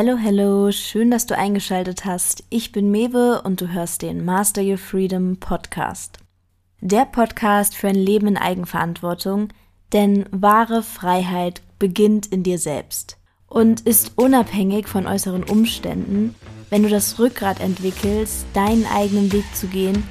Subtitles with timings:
[0.00, 2.44] Hello, hello, schön, dass du eingeschaltet hast.
[2.50, 6.20] Ich bin Mewe und du hörst den Master Your Freedom Podcast.
[6.80, 9.48] Der Podcast für ein Leben in Eigenverantwortung,
[9.92, 13.16] denn wahre Freiheit beginnt in dir selbst
[13.48, 16.36] und ist unabhängig von äußeren Umständen,
[16.70, 20.04] wenn du das Rückgrat entwickelst, deinen eigenen Weg zu gehen,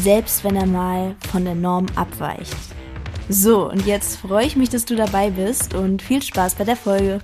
[0.00, 2.56] selbst wenn er mal von der Norm abweicht.
[3.28, 6.76] So, und jetzt freue ich mich, dass du dabei bist und viel Spaß bei der
[6.76, 7.20] Folge.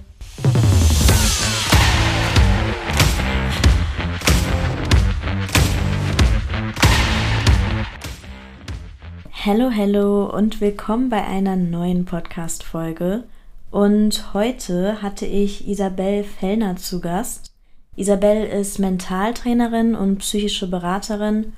[9.45, 13.25] Hallo, hallo und willkommen bei einer neuen Podcast-Folge.
[13.73, 17.51] Und heute hatte ich Isabel Fellner zu Gast.
[17.97, 21.55] Isabel ist Mentaltrainerin und psychische Beraterin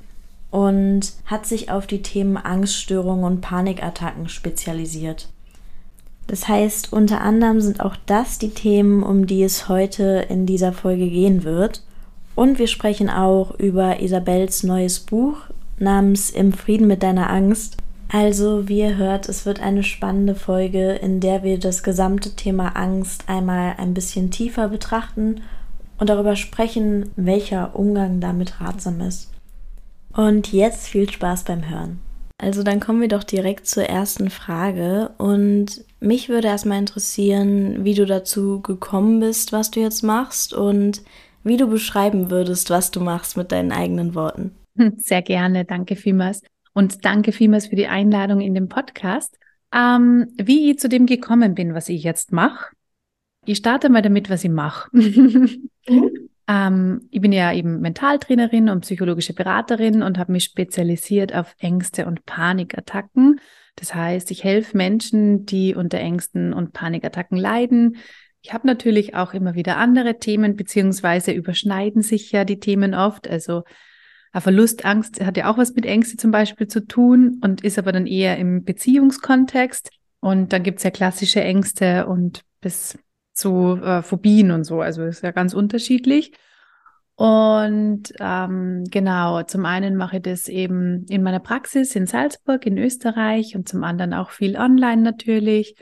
[0.50, 5.28] und hat sich auf die Themen Angststörungen und Panikattacken spezialisiert.
[6.26, 10.72] Das heißt, unter anderem sind auch das die Themen, um die es heute in dieser
[10.72, 11.82] Folge gehen wird.
[12.34, 15.36] Und wir sprechen auch über Isabels neues Buch
[15.78, 17.76] namens Im Frieden mit deiner Angst.
[18.08, 22.76] Also, wie ihr hört, es wird eine spannende Folge, in der wir das gesamte Thema
[22.76, 25.40] Angst einmal ein bisschen tiefer betrachten
[25.98, 29.30] und darüber sprechen, welcher Umgang damit ratsam ist.
[30.12, 31.98] Und jetzt viel Spaß beim Hören.
[32.38, 37.94] Also dann kommen wir doch direkt zur ersten Frage und mich würde erstmal interessieren, wie
[37.94, 41.02] du dazu gekommen bist, was du jetzt machst und
[41.42, 44.52] wie du beschreiben würdest, was du machst mit deinen eigenen Worten.
[44.96, 46.42] Sehr gerne, danke vielmals.
[46.72, 49.38] Und danke vielmals für die Einladung in den Podcast.
[49.72, 52.74] Ähm, wie ich zu dem gekommen bin, was ich jetzt mache.
[53.44, 54.88] Ich starte mal damit, was ich mache.
[54.92, 55.70] mhm.
[56.48, 62.06] ähm, ich bin ja eben Mentaltrainerin und psychologische Beraterin und habe mich spezialisiert auf Ängste
[62.06, 63.40] und Panikattacken.
[63.76, 67.96] Das heißt, ich helfe Menschen, die unter Ängsten und Panikattacken leiden.
[68.40, 73.28] Ich habe natürlich auch immer wieder andere Themen, beziehungsweise überschneiden sich ja die Themen oft.
[73.28, 73.64] Also
[74.40, 78.06] Verlustangst hat ja auch was mit Ängste zum Beispiel zu tun und ist aber dann
[78.06, 79.90] eher im Beziehungskontext.
[80.20, 82.98] Und dann gibt's ja klassische Ängste und bis
[83.32, 84.80] zu äh, Phobien und so.
[84.80, 86.32] Also ist ja ganz unterschiedlich.
[87.16, 92.76] Und ähm, genau, zum einen mache ich das eben in meiner Praxis in Salzburg in
[92.76, 95.76] Österreich und zum anderen auch viel online natürlich.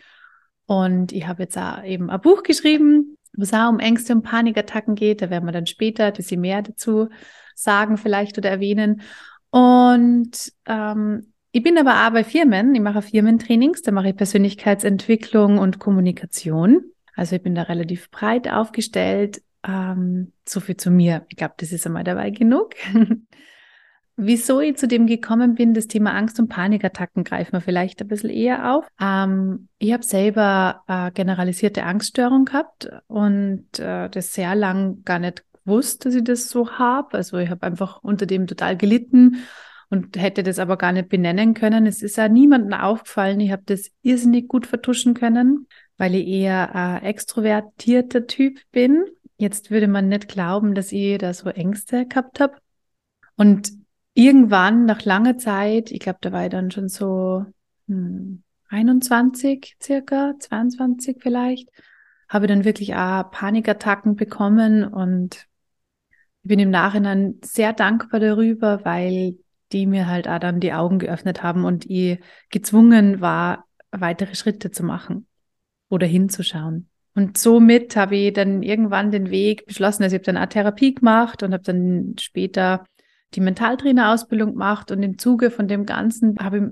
[0.66, 4.22] Und ich habe jetzt auch eben ein Buch geschrieben, wo es auch um Ängste und
[4.22, 5.22] Panikattacken geht.
[5.22, 7.08] Da werden wir dann später ein bisschen mehr dazu
[7.54, 9.02] sagen vielleicht oder erwähnen.
[9.50, 15.58] Und ähm, ich bin aber auch bei Firmen, ich mache Firmentrainings, da mache ich Persönlichkeitsentwicklung
[15.58, 16.84] und Kommunikation.
[17.14, 19.42] Also ich bin da relativ breit aufgestellt.
[19.66, 21.26] Ähm, so viel zu mir.
[21.28, 22.74] Ich glaube, das ist einmal dabei genug.
[24.16, 28.08] Wieso ich zu dem gekommen bin, das Thema Angst- und Panikattacken greifen wir vielleicht ein
[28.08, 28.86] bisschen eher auf.
[29.00, 35.44] Ähm, ich habe selber äh, generalisierte Angststörung gehabt und äh, das sehr lang gar nicht
[35.64, 37.14] gewusst, dass ich das so habe.
[37.14, 39.44] Also ich habe einfach unter dem total gelitten
[39.90, 41.86] und hätte das aber gar nicht benennen können.
[41.86, 43.40] Es ist ja niemandem aufgefallen.
[43.40, 45.66] Ich habe das irrsinnig gut vertuschen können,
[45.98, 49.04] weil ich eher ein extrovertierter Typ bin.
[49.36, 52.56] Jetzt würde man nicht glauben, dass ich da so Ängste gehabt habe.
[53.36, 53.72] Und
[54.14, 57.44] irgendwann, nach langer Zeit, ich glaube, da war ich dann schon so
[57.86, 61.68] hm, 21 circa, 22 vielleicht,
[62.28, 65.46] habe dann wirklich auch Panikattacken bekommen und
[66.42, 69.36] ich bin im Nachhinein sehr dankbar darüber, weil
[69.72, 72.18] die mir halt auch dann die Augen geöffnet haben und ich
[72.50, 75.26] gezwungen war, weitere Schritte zu machen
[75.88, 76.88] oder hinzuschauen.
[77.14, 80.94] Und somit habe ich dann irgendwann den Weg beschlossen, also ich habe dann eine Therapie
[80.94, 82.84] gemacht und habe dann später
[83.34, 84.90] die Mentaltrainerausbildung gemacht.
[84.90, 86.62] Und im Zuge von dem Ganzen habe ich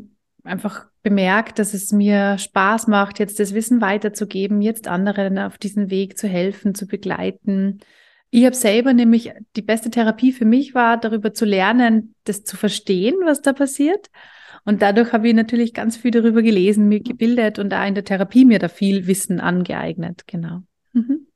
[0.44, 5.91] einfach bemerkt, dass es mir Spaß macht, jetzt das Wissen weiterzugeben, jetzt anderen auf diesen
[5.91, 7.80] Weg zu helfen, zu begleiten,
[8.30, 12.56] ich habe selber nämlich, die beste Therapie für mich war, darüber zu lernen, das zu
[12.56, 14.10] verstehen, was da passiert.
[14.64, 18.04] Und dadurch habe ich natürlich ganz viel darüber gelesen, mir gebildet und da in der
[18.04, 20.24] Therapie mir da viel Wissen angeeignet.
[20.26, 20.62] Genau.
[20.92, 21.26] Mhm.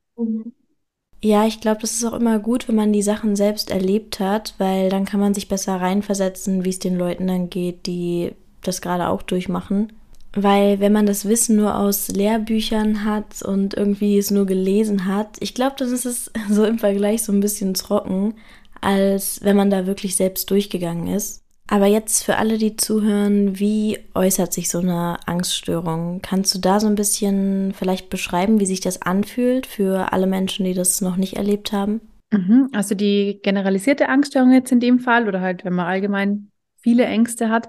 [1.23, 4.53] Ja, ich glaube, das ist auch immer gut, wenn man die Sachen selbst erlebt hat,
[4.59, 8.81] weil dann kann man sich besser reinversetzen, wie es den Leuten dann geht, die das
[8.81, 9.91] gerade auch durchmachen.
[10.35, 15.37] Weil wenn man das Wissen nur aus Lehrbüchern hat und irgendwie es nur gelesen hat,
[15.39, 18.35] ich glaube, dann ist es so im Vergleich so ein bisschen trocken,
[18.81, 21.41] als wenn man da wirklich selbst durchgegangen ist.
[21.67, 26.21] Aber jetzt für alle, die zuhören, wie äußert sich so eine Angststörung?
[26.21, 30.65] Kannst du da so ein bisschen vielleicht beschreiben, wie sich das anfühlt für alle Menschen,
[30.65, 32.01] die das noch nicht erlebt haben?
[32.31, 32.69] Mhm.
[32.71, 37.49] Also die generalisierte Angststörung jetzt in dem Fall oder halt, wenn man allgemein viele Ängste
[37.49, 37.67] hat,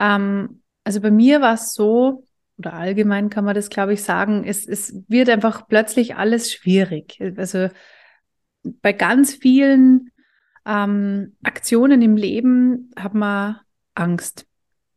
[0.00, 2.24] ähm, also bei mir war es so,
[2.56, 7.20] oder allgemein kann man das, glaube ich, sagen, es, es wird einfach plötzlich alles schwierig.
[7.36, 7.68] Also
[8.62, 10.12] bei ganz vielen
[10.64, 13.60] ähm, Aktionen im Leben hat man
[13.94, 14.46] Angst.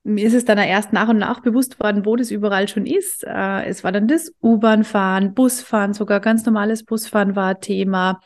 [0.05, 3.25] Mir ist es dann erst nach und nach bewusst worden, wo das überall schon ist.
[3.25, 8.21] Äh, es war dann das U-Bahn-Fahren, Busfahren, sogar ganz normales Busfahren war Thema.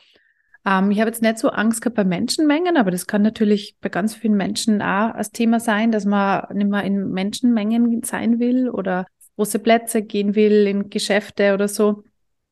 [0.65, 3.89] Ähm, ich habe jetzt nicht so Angst gehabt bei Menschenmengen, aber das kann natürlich bei
[3.89, 8.69] ganz vielen Menschen auch als Thema sein, dass man nicht mehr in Menschenmengen sein will
[8.69, 12.03] oder große Plätze gehen will, in Geschäfte oder so.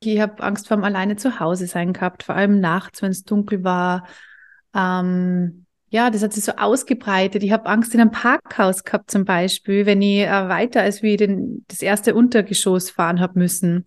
[0.02, 3.24] Ich habe Angst vor dem alleine zu Hause sein gehabt, vor allem nachts, wenn es
[3.24, 4.06] dunkel war.
[4.76, 7.44] Ähm, ja, das hat sich so ausgebreitet.
[7.44, 11.18] Ich habe Angst in einem Parkhaus gehabt zum Beispiel, wenn ich äh, weiter als wie
[11.18, 13.86] den, das erste Untergeschoss fahren habe müssen.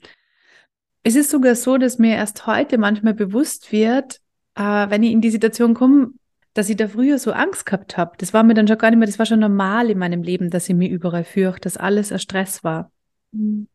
[1.06, 4.20] Es ist sogar so, dass mir erst heute manchmal bewusst wird,
[4.56, 6.08] äh, wenn ich in die Situation komme,
[6.52, 8.16] dass ich da früher so Angst gehabt habe.
[8.18, 10.50] Das war mir dann schon gar nicht mehr, das war schon normal in meinem Leben,
[10.50, 12.90] dass ich mich überall fürchte, dass alles ein Stress war.
[13.30, 13.68] Mhm.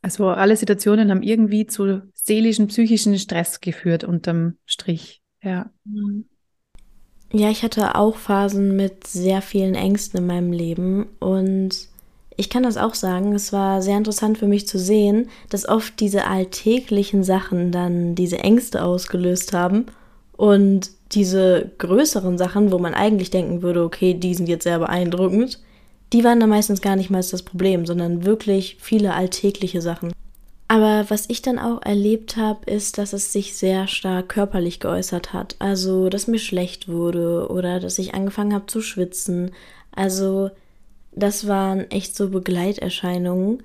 [0.00, 5.20] Also alle Situationen haben irgendwie zu seelischen, psychischen Stress geführt unterm Strich.
[5.42, 5.70] Ja.
[7.32, 11.86] Ja, ich hatte auch Phasen mit sehr vielen Ängsten in meinem Leben und
[12.38, 15.98] ich kann das auch sagen, es war sehr interessant für mich zu sehen, dass oft
[15.98, 19.86] diese alltäglichen Sachen dann diese Ängste ausgelöst haben
[20.36, 25.60] und diese größeren Sachen, wo man eigentlich denken würde, okay, die sind jetzt sehr beeindruckend,
[26.12, 30.12] die waren dann meistens gar nicht mal das Problem, sondern wirklich viele alltägliche Sachen.
[30.68, 35.32] Aber was ich dann auch erlebt habe, ist, dass es sich sehr stark körperlich geäußert
[35.32, 35.56] hat.
[35.58, 39.50] Also, dass mir schlecht wurde oder dass ich angefangen habe zu schwitzen.
[39.92, 40.50] Also,
[41.18, 43.62] das waren echt so Begleiterscheinungen.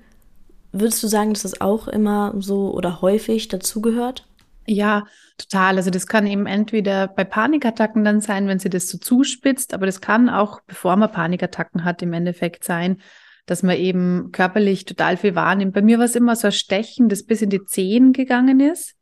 [0.72, 4.26] Würdest du sagen, dass das auch immer so oder häufig dazugehört?
[4.66, 5.04] Ja,
[5.38, 5.76] total.
[5.76, 9.86] Also das kann eben entweder bei Panikattacken dann sein, wenn sie das so zuspitzt, aber
[9.86, 13.00] das kann auch, bevor man Panikattacken hat, im Endeffekt sein,
[13.46, 15.74] dass man eben körperlich total viel wahrnimmt.
[15.74, 18.94] Bei mir war es immer so ein Stechen, das bis in die Zehen gegangen ist.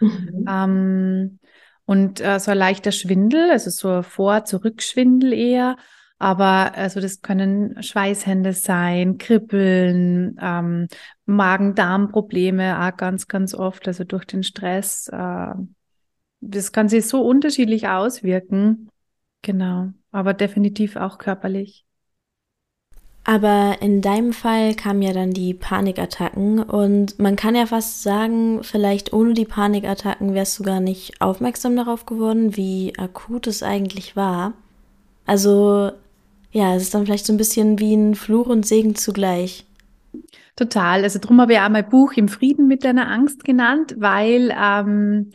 [0.00, 0.46] Mhm.
[0.48, 1.38] Ähm,
[1.84, 5.76] und äh, so ein leichter Schwindel, also so ein Vor-Zurück-Schwindel eher.
[6.20, 10.86] Aber also das können Schweißhände sein, Kribbeln, ähm,
[11.24, 15.08] Magen-Darm-Probleme auch ganz, ganz oft, also durch den Stress.
[15.08, 15.54] Äh,
[16.42, 18.90] das kann sich so unterschiedlich auswirken.
[19.40, 21.86] Genau, aber definitiv auch körperlich.
[23.24, 28.62] Aber in deinem Fall kamen ja dann die Panikattacken und man kann ja fast sagen,
[28.62, 34.16] vielleicht ohne die Panikattacken wärst du gar nicht aufmerksam darauf geworden, wie akut es eigentlich
[34.16, 34.52] war.
[35.24, 35.92] Also
[36.52, 39.66] ja, es ist dann vielleicht so ein bisschen wie ein Fluch und Segen zugleich.
[40.56, 41.04] Total.
[41.04, 45.30] Also drum habe ich auch mein Buch Im Frieden mit deiner Angst genannt, weil ähm,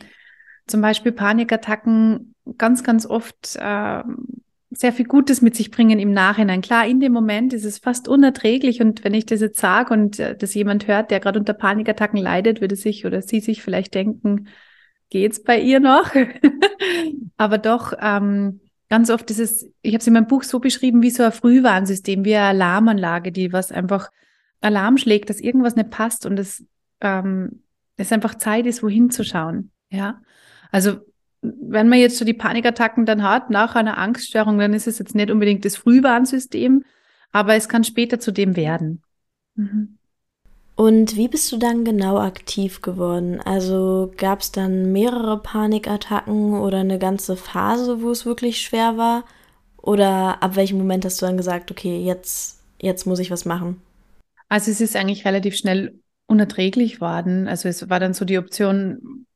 [0.66, 4.02] zum Beispiel Panikattacken ganz, ganz oft äh,
[4.70, 6.60] sehr viel Gutes mit sich bringen im Nachhinein.
[6.60, 10.18] Klar, in dem Moment ist es fast unerträglich und wenn ich das jetzt sage und
[10.18, 13.94] äh, das jemand hört, der gerade unter Panikattacken leidet, würde sich oder sie sich vielleicht
[13.94, 14.48] denken,
[15.08, 16.12] geht's bei ihr noch?
[17.36, 21.02] Aber doch, ähm, ganz oft ist es, ich habe es in meinem Buch so beschrieben,
[21.02, 24.10] wie so ein Frühwarnsystem, wie eine Alarmanlage, die was einfach
[24.60, 26.64] Alarm schlägt, dass irgendwas nicht passt und es,
[27.00, 27.62] ähm,
[27.96, 29.70] es einfach Zeit ist, wohin zu schauen.
[29.90, 30.20] Ja.
[30.70, 30.98] Also
[31.42, 35.14] wenn man jetzt so die Panikattacken dann hat nach einer Angststörung, dann ist es jetzt
[35.14, 36.84] nicht unbedingt das Frühwarnsystem,
[37.32, 39.02] aber es kann später zu dem werden.
[39.54, 39.98] Mhm.
[40.76, 43.40] Und wie bist du dann genau aktiv geworden?
[43.40, 49.24] Also gab es dann mehrere Panikattacken oder eine ganze Phase, wo es wirklich schwer war?
[49.78, 53.80] Oder ab welchem Moment hast du dann gesagt, okay, jetzt, jetzt muss ich was machen?
[54.50, 57.48] Also es ist eigentlich relativ schnell unerträglich worden.
[57.48, 59.26] Also es war dann so die Option,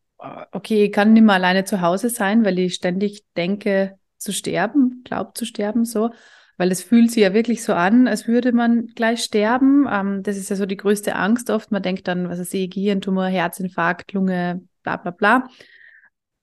[0.52, 5.02] okay, ich kann nicht mehr alleine zu Hause sein, weil ich ständig denke zu sterben,
[5.04, 6.10] glaube zu sterben, so
[6.60, 9.86] weil es fühlt sich ja wirklich so an, als würde man gleich sterben.
[9.90, 11.72] Ähm, das ist ja so die größte Angst oft.
[11.72, 15.48] Man denkt dann, was weiß ich, Gehirntumor, Herzinfarkt, Lunge, bla bla bla.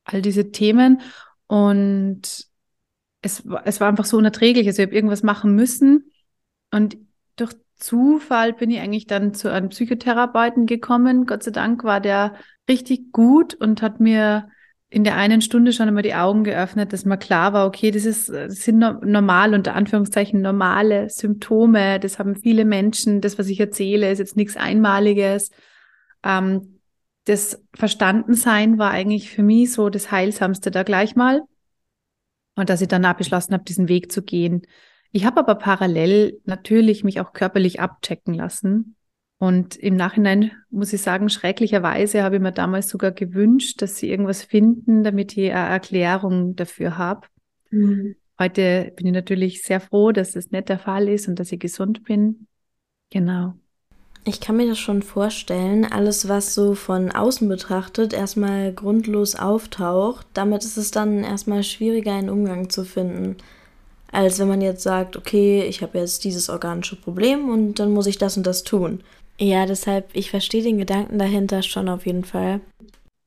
[0.05, 1.01] All diese Themen.
[1.45, 2.47] Und
[3.21, 4.65] es, es war einfach so unerträglich.
[4.65, 6.11] Also ich habe irgendwas machen müssen.
[6.71, 6.97] Und
[7.35, 11.27] durch Zufall bin ich eigentlich dann zu einem Psychotherapeuten gekommen.
[11.27, 12.33] Gott sei Dank war der
[12.67, 14.49] richtig gut und hat mir
[14.89, 18.05] in der einen Stunde schon einmal die Augen geöffnet, dass mir klar war, okay, das,
[18.05, 23.59] ist, das sind normal, unter Anführungszeichen normale Symptome, das haben viele Menschen, das, was ich
[23.59, 25.51] erzähle, ist jetzt nichts Einmaliges.
[26.23, 26.79] Ähm,
[27.25, 31.41] das Verstandensein war eigentlich für mich so das Heilsamste da gleich mal.
[32.55, 34.63] Und dass ich danach beschlossen habe, diesen Weg zu gehen.
[35.11, 38.96] Ich habe aber parallel natürlich mich auch körperlich abchecken lassen.
[39.39, 44.09] Und im Nachhinein muss ich sagen, schrecklicherweise habe ich mir damals sogar gewünscht, dass sie
[44.09, 47.27] irgendwas finden, damit ich eine Erklärung dafür habe.
[47.69, 48.15] Mhm.
[48.39, 51.59] Heute bin ich natürlich sehr froh, dass das nicht der Fall ist und dass ich
[51.59, 52.47] gesund bin.
[53.11, 53.53] Genau.
[54.25, 55.85] Ich kann mir das schon vorstellen.
[55.85, 62.13] Alles, was so von außen betrachtet, erstmal grundlos auftaucht, damit ist es dann erstmal schwieriger,
[62.13, 63.37] einen Umgang zu finden.
[64.11, 68.07] Als wenn man jetzt sagt, okay, ich habe jetzt dieses organische Problem und dann muss
[68.07, 69.01] ich das und das tun.
[69.39, 72.61] Ja, deshalb, ich verstehe den Gedanken dahinter schon auf jeden Fall.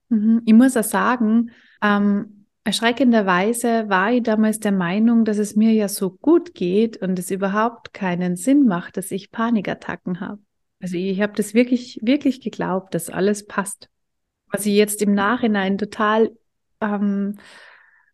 [0.08, 0.42] Mhm.
[0.44, 1.52] Ich muss auch sagen,
[1.82, 7.18] ähm, erschreckenderweise war ich damals der Meinung, dass es mir ja so gut geht und
[7.18, 10.40] es überhaupt keinen Sinn macht, dass ich Panikattacken habe.
[10.80, 13.88] Also ich habe das wirklich, wirklich geglaubt, dass alles passt.
[14.50, 16.32] Was ich jetzt im Nachhinein total
[16.80, 17.38] ähm,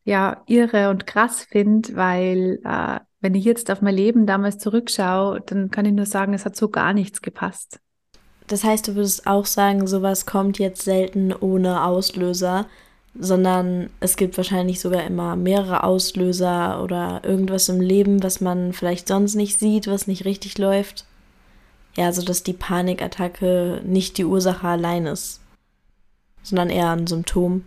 [0.04, 5.40] ja irre und krass finde, weil äh, wenn ich jetzt auf mein Leben damals zurückschaue,
[5.40, 7.80] dann kann ich nur sagen, es hat so gar nichts gepasst.
[8.46, 12.66] Das heißt, du würdest auch sagen, sowas kommt jetzt selten ohne Auslöser,
[13.18, 19.08] sondern es gibt wahrscheinlich sogar immer mehrere Auslöser oder irgendwas im Leben, was man vielleicht
[19.08, 21.06] sonst nicht sieht, was nicht richtig läuft
[21.96, 25.40] ja, so dass die Panikattacke nicht die Ursache allein ist,
[26.42, 27.64] sondern eher ein Symptom.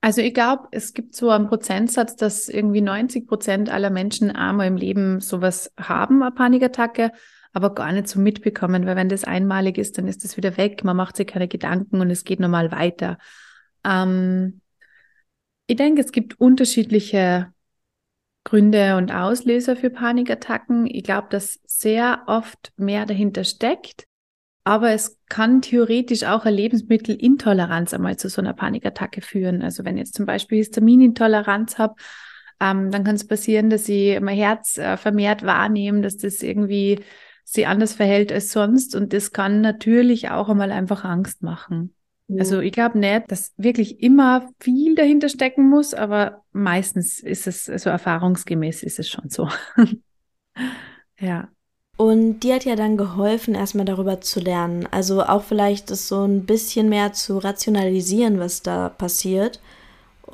[0.00, 4.66] Also ich glaube, es gibt so einen Prozentsatz, dass irgendwie 90 Prozent aller Menschen einmal
[4.66, 7.10] im Leben sowas haben, eine Panikattacke,
[7.54, 10.82] aber gar nicht so mitbekommen, weil wenn das einmalig ist, dann ist das wieder weg,
[10.84, 13.16] man macht sich keine Gedanken und es geht normal weiter.
[13.84, 14.60] Ähm,
[15.66, 17.52] ich denke, es gibt unterschiedliche
[18.42, 20.86] Gründe und Auslöser für Panikattacken.
[20.86, 24.04] Ich glaube, dass sehr oft mehr dahinter steckt.
[24.64, 29.62] Aber es kann theoretisch auch eine Lebensmittelintoleranz einmal zu so einer Panikattacke führen.
[29.62, 31.94] Also wenn ich jetzt zum Beispiel Histaminintoleranz habe,
[32.60, 37.00] ähm, dann kann es passieren, dass ich mein Herz äh, vermehrt wahrnehme, dass das irgendwie
[37.44, 38.94] sich anders verhält als sonst.
[38.96, 41.94] Und das kann natürlich auch einmal einfach Angst machen.
[42.38, 47.68] Also ich glaube nicht, dass wirklich immer viel dahinter stecken muss, aber meistens ist es,
[47.68, 49.48] also erfahrungsgemäß ist es schon so.
[51.20, 51.48] ja.
[51.96, 54.88] Und die hat ja dann geholfen, erstmal darüber zu lernen.
[54.90, 59.60] Also auch vielleicht das so ein bisschen mehr zu rationalisieren, was da passiert.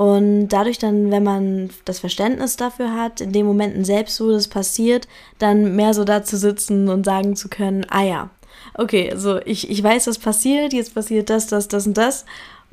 [0.01, 4.49] Und dadurch dann, wenn man das Verständnis dafür hat, in den Momenten selbst, wo das
[4.49, 5.07] passiert,
[5.39, 8.31] dann mehr so da zu sitzen und sagen zu können, ah ja,
[8.73, 12.25] okay, so ich, ich weiß, was passiert, jetzt passiert das, das, das und das.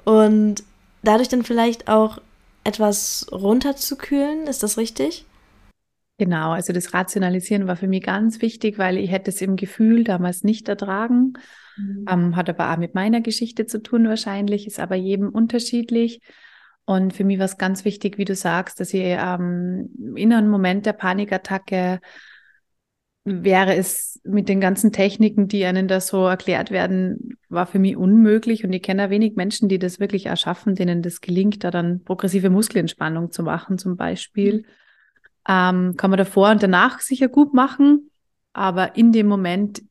[0.05, 0.63] Und
[1.03, 2.19] dadurch dann vielleicht auch
[2.63, 5.25] etwas runterzukühlen, ist das richtig?
[6.17, 10.05] Genau, also das Rationalisieren war für mich ganz wichtig, weil ich hätte es im Gefühl
[10.05, 11.33] damals nicht ertragen.
[11.75, 12.05] Mhm.
[12.09, 16.21] Ähm, hat aber auch mit meiner Geschichte zu tun wahrscheinlich, ist aber jedem unterschiedlich.
[16.87, 20.49] Und für mich war es ganz wichtig, wie du sagst, dass ich ähm, in einem
[20.49, 21.99] Moment der Panikattacke
[23.25, 27.97] wäre es mit den ganzen Techniken, die einen da so erklärt werden, war für mich
[27.97, 28.63] unmöglich.
[28.63, 32.05] Und ich kenne ja wenig Menschen, die das wirklich erschaffen, denen das gelingt, da dann
[32.05, 34.63] progressive Muskelentspannung zu machen, zum Beispiel.
[35.45, 38.11] Ähm, kann man davor und danach sicher gut machen,
[38.53, 39.81] aber in dem Moment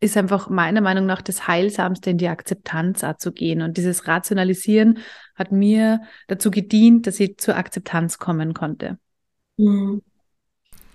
[0.00, 3.62] ist einfach meiner Meinung nach das Heilsamste in die Akzeptanz zu gehen.
[3.62, 4.98] Und dieses Rationalisieren
[5.34, 8.98] hat mir dazu gedient, dass ich zur Akzeptanz kommen konnte.
[9.56, 10.02] Mhm.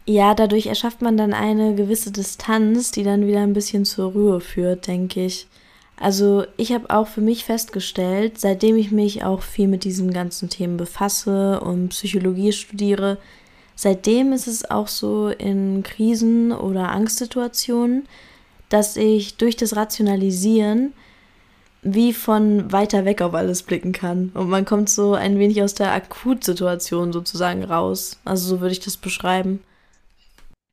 [0.05, 4.41] Ja, dadurch erschafft man dann eine gewisse Distanz, die dann wieder ein bisschen zur Ruhe
[4.41, 5.47] führt, denke ich.
[5.97, 10.49] Also ich habe auch für mich festgestellt, seitdem ich mich auch viel mit diesen ganzen
[10.49, 13.19] Themen befasse und Psychologie studiere,
[13.75, 18.07] seitdem ist es auch so in Krisen oder Angstsituationen,
[18.71, 20.93] dass ich durch das Rationalisieren
[21.83, 24.29] wie von weiter weg auf alles blicken kann.
[24.33, 28.19] Und man kommt so ein wenig aus der Akutsituation sozusagen raus.
[28.23, 29.61] Also so würde ich das beschreiben.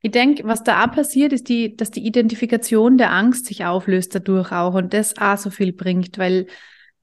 [0.01, 4.15] Ich denke, was da auch passiert, ist die, dass die Identifikation der Angst sich auflöst
[4.15, 6.47] dadurch auch und das auch so viel bringt, weil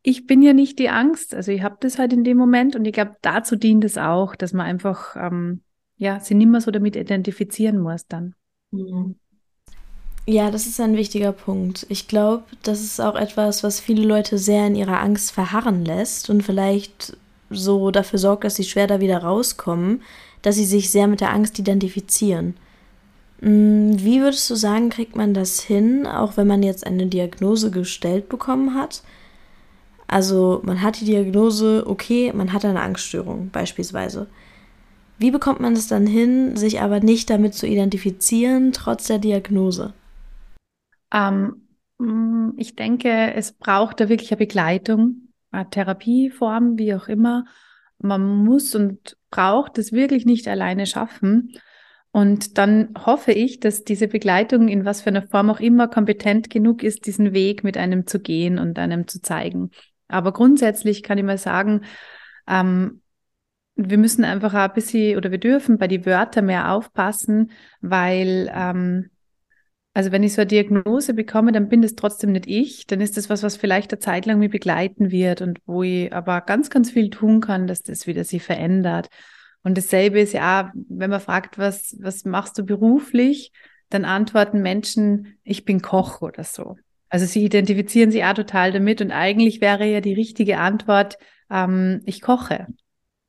[0.02, 2.84] ich bin ja nicht die Angst, also ich habe das halt in dem Moment und
[2.84, 5.62] ich glaube, dazu dient es auch, dass man einfach ähm,
[5.96, 8.34] ja sie nicht mehr so damit identifizieren muss dann.
[8.70, 9.16] Mhm.
[10.28, 11.86] Ja, das ist ein wichtiger Punkt.
[11.88, 16.30] Ich glaube, das ist auch etwas, was viele Leute sehr in ihrer Angst verharren lässt
[16.30, 17.16] und vielleicht
[17.48, 20.02] so dafür sorgt, dass sie schwer da wieder rauskommen,
[20.42, 22.56] dass sie sich sehr mit der Angst identifizieren.
[23.40, 27.70] Mm, wie würdest du sagen, kriegt man das hin, auch wenn man jetzt eine Diagnose
[27.70, 29.02] gestellt bekommen hat?
[30.08, 34.26] Also man hat die Diagnose, okay, man hat eine Angststörung beispielsweise.
[35.18, 39.94] Wie bekommt man es dann hin, sich aber nicht damit zu identifizieren, trotz der Diagnose?
[41.12, 47.44] Ähm, mm, ich denke, es braucht da wirklich eine Begleitung, eine Therapieform, wie auch immer.
[47.98, 51.52] Man muss und braucht es wirklich nicht alleine schaffen.
[52.10, 56.48] Und dann hoffe ich, dass diese Begleitung in was für einer Form auch immer kompetent
[56.48, 59.70] genug ist, diesen Weg mit einem zu gehen und einem zu zeigen.
[60.08, 61.82] Aber grundsätzlich kann ich mal sagen,
[62.46, 63.02] ähm,
[63.74, 67.50] wir müssen einfach ein bisschen oder wir dürfen bei die Wörter mehr aufpassen,
[67.82, 69.10] weil ähm,
[69.96, 72.86] Also wenn ich so eine Diagnose bekomme, dann bin das trotzdem nicht ich.
[72.86, 76.12] Dann ist das was, was vielleicht eine Zeit lang mich begleiten wird und wo ich
[76.12, 79.08] aber ganz, ganz viel tun kann, dass das wieder sich verändert.
[79.62, 83.52] Und dasselbe ist ja, wenn man fragt, was, was machst du beruflich,
[83.88, 86.76] dann antworten Menschen, ich bin Koch oder so.
[87.08, 91.16] Also sie identifizieren sich auch total damit und eigentlich wäre ja die richtige Antwort,
[91.50, 92.66] ähm, ich koche.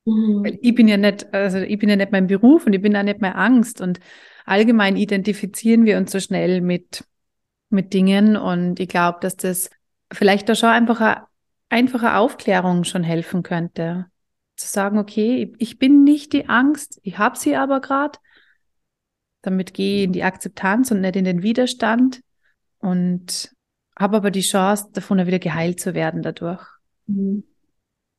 [0.04, 0.44] Mhm.
[0.60, 3.04] Ich bin ja nicht, also ich bin ja nicht mein Beruf und ich bin auch
[3.04, 4.02] nicht meine Angst und
[4.48, 7.04] allgemein identifizieren wir uns so schnell mit,
[7.70, 9.70] mit Dingen und ich glaube, dass das
[10.12, 11.28] vielleicht da schon einfach eine
[11.70, 14.08] einfache Aufklärung schon helfen könnte.
[14.56, 18.18] Zu sagen, okay, ich bin nicht die Angst, ich habe sie aber gerade.
[19.42, 22.22] Damit gehe ich in die Akzeptanz und nicht in den Widerstand
[22.80, 23.54] und
[24.00, 26.66] habe aber die Chance, davon wieder geheilt zu werden dadurch.
[27.06, 27.44] Mhm.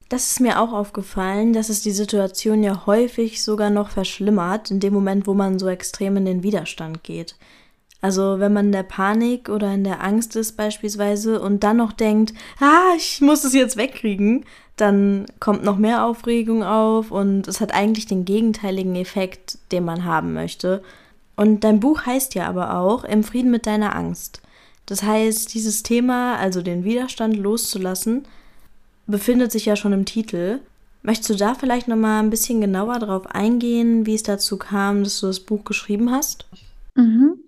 [0.08, 4.80] Das ist mir auch aufgefallen, dass es die Situation ja häufig sogar noch verschlimmert, in
[4.80, 7.36] dem Moment, wo man so extrem in den Widerstand geht.
[8.00, 11.92] Also wenn man in der Panik oder in der Angst ist beispielsweise und dann noch
[11.92, 14.44] denkt, ah, ich muss es jetzt wegkriegen,
[14.76, 20.04] dann kommt noch mehr Aufregung auf und es hat eigentlich den gegenteiligen Effekt, den man
[20.04, 20.82] haben möchte.
[21.36, 24.42] Und dein Buch heißt ja aber auch Im Frieden mit deiner Angst.
[24.86, 28.26] Das heißt, dieses Thema, also den Widerstand loszulassen,
[29.08, 30.60] befindet sich ja schon im Titel.
[31.02, 35.02] Möchtest du da vielleicht noch mal ein bisschen genauer darauf eingehen, wie es dazu kam,
[35.02, 36.46] dass du das Buch geschrieben hast?
[36.94, 37.40] Mhm.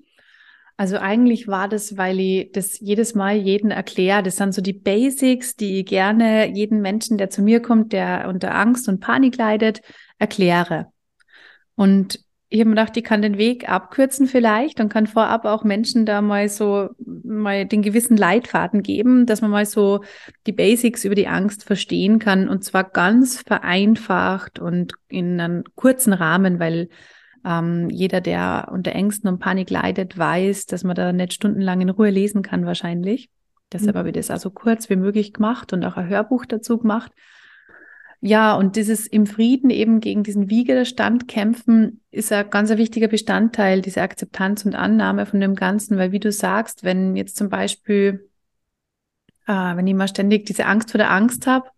[0.76, 4.22] Also eigentlich war das, weil ich das jedes Mal jeden erkläre.
[4.22, 8.26] Das sind so die Basics, die ich gerne jeden Menschen, der zu mir kommt, der
[8.28, 9.82] unter Angst und Panik leidet,
[10.18, 10.86] erkläre.
[11.74, 15.62] Und ich habe mir gedacht, ich kann den Weg abkürzen vielleicht und kann vorab auch
[15.62, 20.02] Menschen da mal so mal den gewissen Leitfaden geben, dass man mal so
[20.48, 26.12] die Basics über die Angst verstehen kann und zwar ganz vereinfacht und in einem kurzen
[26.12, 26.88] Rahmen, weil
[27.44, 31.90] ähm, jeder, der unter Ängsten und Panik leidet, weiß, dass man da nicht stundenlang in
[31.90, 33.30] Ruhe lesen kann wahrscheinlich.
[33.72, 33.98] Deshalb mhm.
[34.00, 37.12] habe ich das also kurz wie möglich gemacht und auch ein Hörbuch dazu gemacht.
[38.22, 43.80] Ja, und dieses im Frieden eben gegen diesen Widerstand kämpfen ist ein ganz wichtiger Bestandteil,
[43.80, 48.28] diese Akzeptanz und Annahme von dem Ganzen, weil wie du sagst, wenn jetzt zum Beispiel,
[49.46, 51.70] äh, wenn ich mal ständig diese Angst vor der Angst habe,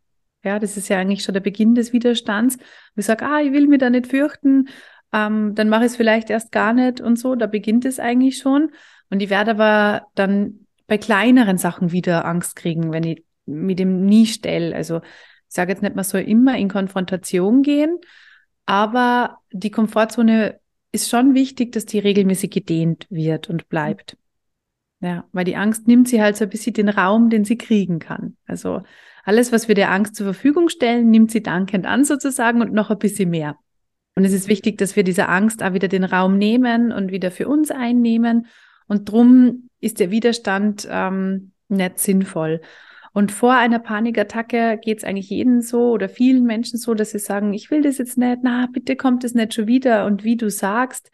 [0.43, 2.65] ja, das ist ja eigentlich schon der Beginn des Widerstands, und
[2.97, 4.69] ich sage, ah, ich will mich da nicht fürchten,
[5.13, 8.39] ähm, dann mache ich es vielleicht erst gar nicht und so, da beginnt es eigentlich
[8.39, 8.73] schon.
[9.11, 14.07] Und ich werde aber dann bei kleineren Sachen wieder Angst kriegen, wenn ich mit dem
[14.07, 14.75] nie stelle.
[14.75, 15.03] Also
[15.53, 17.99] ich sage jetzt nicht, man soll immer in Konfrontation gehen,
[18.65, 20.59] aber die Komfortzone
[20.93, 24.17] ist schon wichtig, dass die regelmäßig gedehnt wird und bleibt.
[25.01, 27.99] Ja, weil die Angst nimmt sie halt so ein bisschen den Raum, den sie kriegen
[27.99, 28.39] kann.
[28.47, 28.81] Also
[29.25, 32.89] alles, was wir der Angst zur Verfügung stellen, nimmt sie dankend an sozusagen und noch
[32.89, 33.59] ein bisschen mehr.
[34.15, 37.31] Und es ist wichtig, dass wir dieser Angst auch wieder den Raum nehmen und wieder
[37.31, 38.47] für uns einnehmen.
[38.87, 42.63] Und drum ist der Widerstand ähm, nicht sinnvoll.
[43.13, 47.19] Und vor einer Panikattacke geht es eigentlich jedem so oder vielen Menschen so, dass sie
[47.19, 50.07] sagen, ich will das jetzt nicht, na, bitte kommt es nicht schon wieder.
[50.07, 51.11] Und wie du sagst,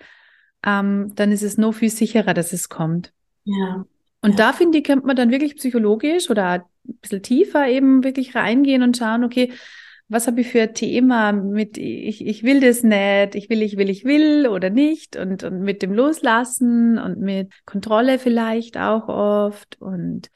[0.64, 3.12] ähm, dann ist es noch viel sicherer, dass es kommt.
[3.44, 3.84] Ja.
[4.20, 4.36] Und ja.
[4.36, 6.62] da finde ich, könnte man dann wirklich psychologisch oder ein
[7.00, 9.52] bisschen tiefer eben wirklich reingehen und schauen, okay,
[10.08, 13.76] was habe ich für ein Thema mit ich, ich will das nicht, ich will, ich
[13.76, 19.08] will, ich will oder nicht und, und mit dem Loslassen und mit Kontrolle vielleicht auch
[19.08, 20.30] oft und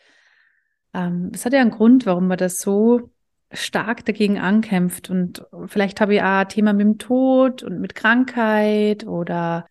[0.93, 3.11] es hat ja einen Grund, warum man das so
[3.51, 5.11] stark dagegen ankämpft.
[5.11, 9.67] Und vielleicht habe ich auch ein Thema mit dem Tod und mit Krankheit oder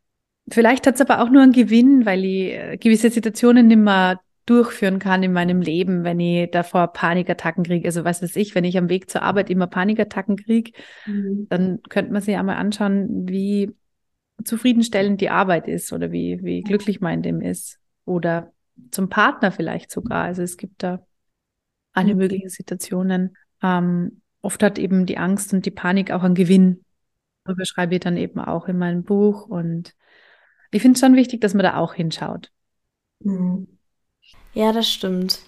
[0.50, 4.20] vielleicht hat es aber auch nur einen Gewinn, weil ich äh, gewisse Situationen nicht mehr
[4.46, 7.88] durchführen kann in meinem Leben, wenn ich davor Panikattacken kriege.
[7.88, 10.72] Also was weiß ich, wenn ich am Weg zur Arbeit immer Panikattacken kriege,
[11.06, 11.48] mhm.
[11.50, 13.76] dann könnte man sich einmal anschauen, wie
[14.44, 17.78] zufriedenstellend die Arbeit ist oder wie, wie glücklich man in dem ist.
[18.06, 18.52] Oder
[18.90, 20.24] zum Partner vielleicht sogar.
[20.24, 21.06] Also es gibt da
[21.94, 22.20] alle mhm.
[22.20, 23.38] möglichen Situationen.
[23.62, 26.84] Ähm, oft hat eben die Angst und die Panik auch einen Gewinn.
[27.44, 29.48] Darüber schreibe ich dann eben auch in meinem Buch.
[29.48, 29.96] Und
[30.72, 32.52] ich finde es schon wichtig, dass man da auch hinschaut.
[33.20, 33.68] Mhm.
[34.54, 35.40] Ja, das stimmt.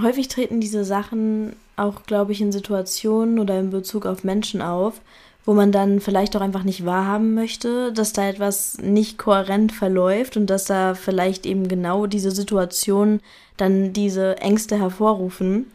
[0.00, 5.00] Häufig treten diese Sachen auch, glaube ich, in Situationen oder in Bezug auf Menschen auf,
[5.44, 10.36] wo man dann vielleicht auch einfach nicht wahrhaben möchte, dass da etwas nicht kohärent verläuft
[10.36, 13.20] und dass da vielleicht eben genau diese Situationen
[13.56, 15.66] dann diese Ängste hervorrufen.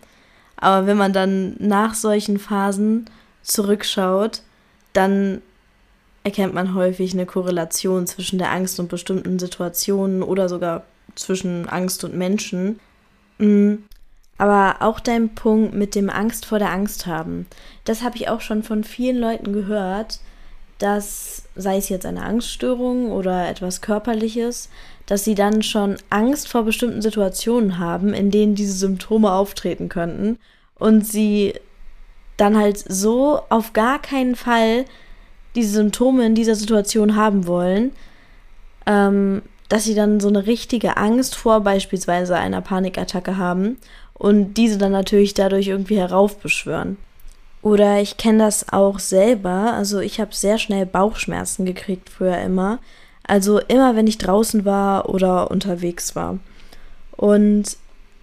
[0.57, 3.09] Aber wenn man dann nach solchen Phasen
[3.43, 4.41] zurückschaut,
[4.93, 5.41] dann
[6.23, 10.83] erkennt man häufig eine Korrelation zwischen der Angst und bestimmten Situationen oder sogar
[11.15, 12.79] zwischen Angst und Menschen.
[13.37, 13.75] Mm,
[14.37, 17.45] aber auch dein Punkt mit dem Angst vor der Angst haben,
[17.85, 20.19] das habe ich auch schon von vielen Leuten gehört,
[20.79, 24.69] dass, sei es jetzt eine Angststörung oder etwas Körperliches,
[25.05, 30.39] dass sie dann schon Angst vor bestimmten Situationen haben, in denen diese Symptome auftreten könnten
[30.77, 31.53] und sie
[32.37, 34.85] dann halt so auf gar keinen Fall
[35.55, 37.91] diese Symptome in dieser Situation haben wollen,
[38.85, 43.77] ähm, dass sie dann so eine richtige Angst vor beispielsweise einer Panikattacke haben
[44.13, 46.97] und diese dann natürlich dadurch irgendwie heraufbeschwören.
[47.61, 52.79] Oder ich kenne das auch selber, also ich habe sehr schnell Bauchschmerzen gekriegt früher immer.
[53.27, 56.39] Also immer, wenn ich draußen war oder unterwegs war.
[57.11, 57.77] Und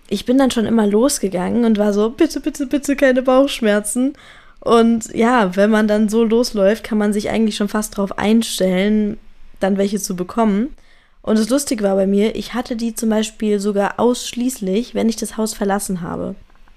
[0.09, 4.15] ich bin dann schon immer losgegangen und war so, bitte, bitte, bitte keine Bauchschmerzen.
[4.61, 9.19] Und ja, wenn man dann so losläuft, kann man sich eigentlich schon fast darauf einstellen,
[9.59, 10.75] dann welche zu bekommen.
[11.23, 15.17] Und das Lustige war bei mir, ich hatte die zum Beispiel sogar ausschließlich, wenn ich
[15.17, 16.35] das Haus verlassen habe.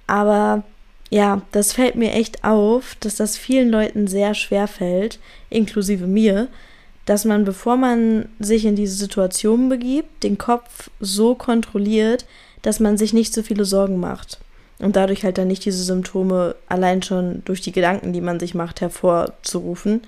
[0.07, 0.63] Aber
[1.09, 6.47] ja, das fällt mir echt auf, dass das vielen Leuten sehr schwer fällt, inklusive mir,
[7.05, 12.25] dass man, bevor man sich in diese Situation begibt, den Kopf so kontrolliert,
[12.61, 14.39] dass man sich nicht so viele Sorgen macht.
[14.79, 18.55] Und dadurch halt dann nicht diese Symptome allein schon durch die Gedanken, die man sich
[18.55, 20.01] macht, hervorzurufen.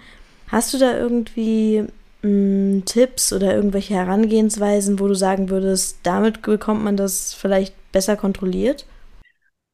[0.50, 1.86] Hast du da irgendwie
[2.22, 7.74] mh, hm, Tipps oder irgendwelche Herangehensweisen, wo du sagen würdest, damit bekommt man das vielleicht
[7.92, 8.86] besser kontrolliert?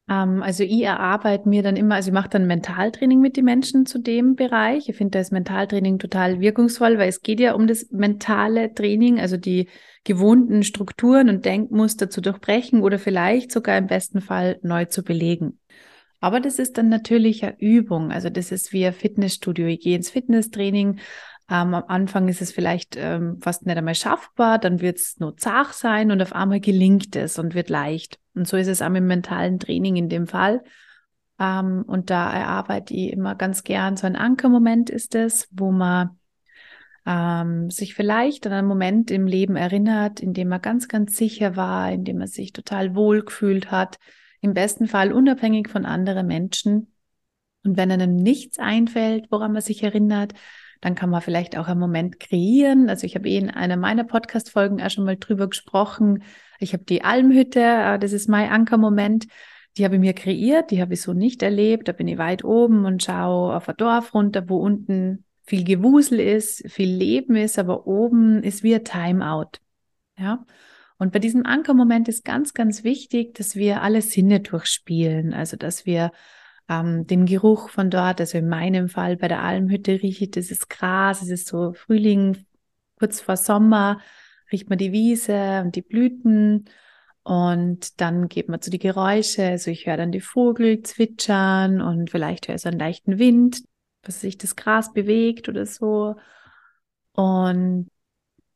[0.09, 3.85] Ähm, also ich erarbeite mir dann immer, also ich mache dann Mentaltraining mit den Menschen
[3.85, 4.89] zu dem Bereich.
[4.89, 9.37] Ich finde das Mentaltraining total wirkungsvoll, weil es geht ja um das mentale Training, also
[9.37, 9.69] die
[10.03, 15.59] gewohnten Strukturen und Denkmuster zu durchbrechen oder vielleicht sogar im besten Fall neu zu belegen.
[16.19, 18.11] Aber das ist dann natürlich eine Übung.
[18.11, 19.67] Also das ist wie ein Fitnessstudio.
[19.67, 20.99] Ich gehe ins Fitnesstraining
[21.53, 25.37] ähm, am Anfang ist es vielleicht ähm, fast nicht einmal schaffbar, dann wird es nur
[25.37, 28.19] zart sein und auf einmal gelingt es und wird leicht.
[28.33, 30.63] Und so ist es auch mit mentalen Training in dem Fall.
[31.39, 36.17] Ähm, und da erarbeite ich immer ganz gern, so ein Ankermoment ist es, wo man
[37.05, 41.55] ähm, sich vielleicht an einen Moment im Leben erinnert, in dem man ganz, ganz sicher
[41.55, 43.99] war, in dem man sich total wohl gefühlt hat,
[44.41, 46.93] im besten Fall unabhängig von anderen Menschen.
[47.63, 50.33] Und wenn einem nichts einfällt, woran man sich erinnert,
[50.83, 52.89] dann kann man vielleicht auch einen Moment kreieren.
[52.89, 56.23] Also ich habe eh in einer meiner Podcast-Folgen auch schon mal drüber gesprochen.
[56.59, 59.27] Ich habe die Almhütte, äh, das ist mein Ankermoment.
[59.77, 61.87] Die habe ich mir kreiert, die habe ich so nicht erlebt.
[61.87, 66.19] Da bin ich weit oben und schaue auf ein Dorf runter, wo unten viel Gewusel
[66.19, 69.59] ist, viel Leben ist, aber oben ist wie ein Timeout.
[70.17, 70.45] Ja.
[70.97, 75.33] Und bei diesem Ankermoment ist ganz, ganz wichtig, dass wir alle Sinne durchspielen.
[75.33, 76.11] Also, dass wir
[76.81, 78.19] ähm, den Geruch von dort.
[78.19, 82.45] Also in meinem Fall bei der Almhütte rieche ich dieses Gras, es ist so Frühling,
[82.97, 83.99] kurz vor Sommer,
[84.51, 86.65] riecht man die Wiese und die Blüten.
[87.23, 89.45] Und dann geht man zu die Geräusche.
[89.45, 93.63] Also ich höre dann die Vogel zwitschern und vielleicht höre ich so einen leichten Wind,
[94.03, 96.15] was sich das Gras bewegt oder so.
[97.15, 97.89] Und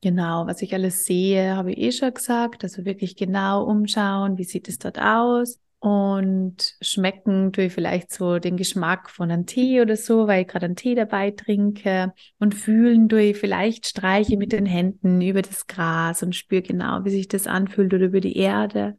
[0.01, 2.63] genau, was ich alles sehe, habe ich eh schon gesagt.
[2.63, 8.39] Also wirklich genau umschauen, wie sieht es dort aus und schmecken tue ich vielleicht so
[8.39, 12.55] den Geschmack von einem Tee oder so, weil ich gerade einen Tee dabei trinke und
[12.55, 17.11] fühlen tue ich vielleicht streiche mit den Händen über das Gras und spüre genau, wie
[17.11, 18.97] sich das anfühlt oder über die Erde.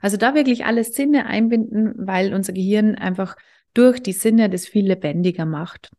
[0.00, 3.36] Also da wirklich alle Sinne einbinden, weil unser Gehirn einfach
[3.74, 5.90] durch die Sinne das viel lebendiger macht.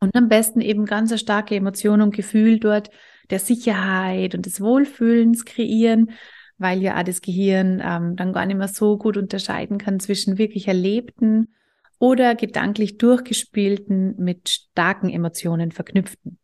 [0.00, 2.90] Und am besten eben ganz starke Emotion und Gefühl dort
[3.30, 6.10] der Sicherheit und des Wohlfühlens kreieren,
[6.58, 10.38] weil ja auch das Gehirn ähm, dann gar nicht mehr so gut unterscheiden kann zwischen
[10.38, 11.48] wirklich erlebten
[11.98, 16.38] oder gedanklich durchgespielten mit starken Emotionen verknüpften.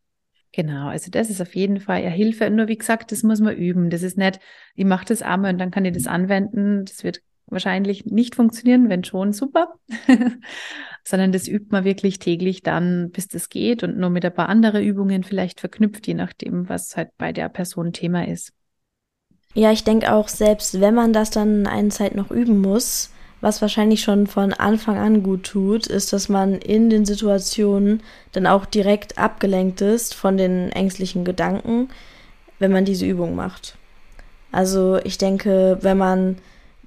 [0.51, 2.49] Genau, also das ist auf jeden Fall eine Hilfe.
[2.51, 3.89] Nur wie gesagt, das muss man üben.
[3.89, 4.39] Das ist nicht,
[4.75, 6.85] ich mache das einmal und dann kann ich das anwenden.
[6.85, 9.73] Das wird wahrscheinlich nicht funktionieren, wenn schon, super.
[11.03, 14.47] Sondern das übt man wirklich täglich dann, bis das geht und nur mit ein paar
[14.47, 18.53] anderen Übungen vielleicht verknüpft, je nachdem, was halt bei der Person Thema ist.
[19.53, 23.61] Ja, ich denke auch, selbst wenn man das dann eine Zeit noch üben muss, was
[23.61, 28.65] wahrscheinlich schon von Anfang an gut tut, ist, dass man in den Situationen dann auch
[28.65, 31.89] direkt abgelenkt ist von den ängstlichen Gedanken,
[32.59, 33.75] wenn man diese Übung macht.
[34.51, 36.37] Also ich denke, wenn man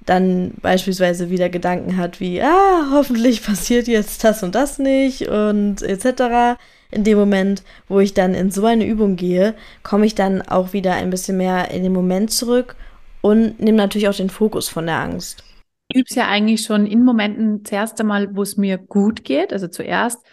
[0.05, 5.83] dann beispielsweise wieder Gedanken hat wie, ah, hoffentlich passiert jetzt das und das nicht und
[5.83, 6.57] etc.,
[6.91, 10.73] in dem Moment, wo ich dann in so eine Übung gehe, komme ich dann auch
[10.73, 12.75] wieder ein bisschen mehr in den Moment zurück
[13.21, 15.43] und nehme natürlich auch den Fokus von der Angst.
[15.89, 19.53] Ich übe es ja eigentlich schon in Momenten zuerst einmal, wo es mir gut geht,
[19.53, 20.25] also zuerst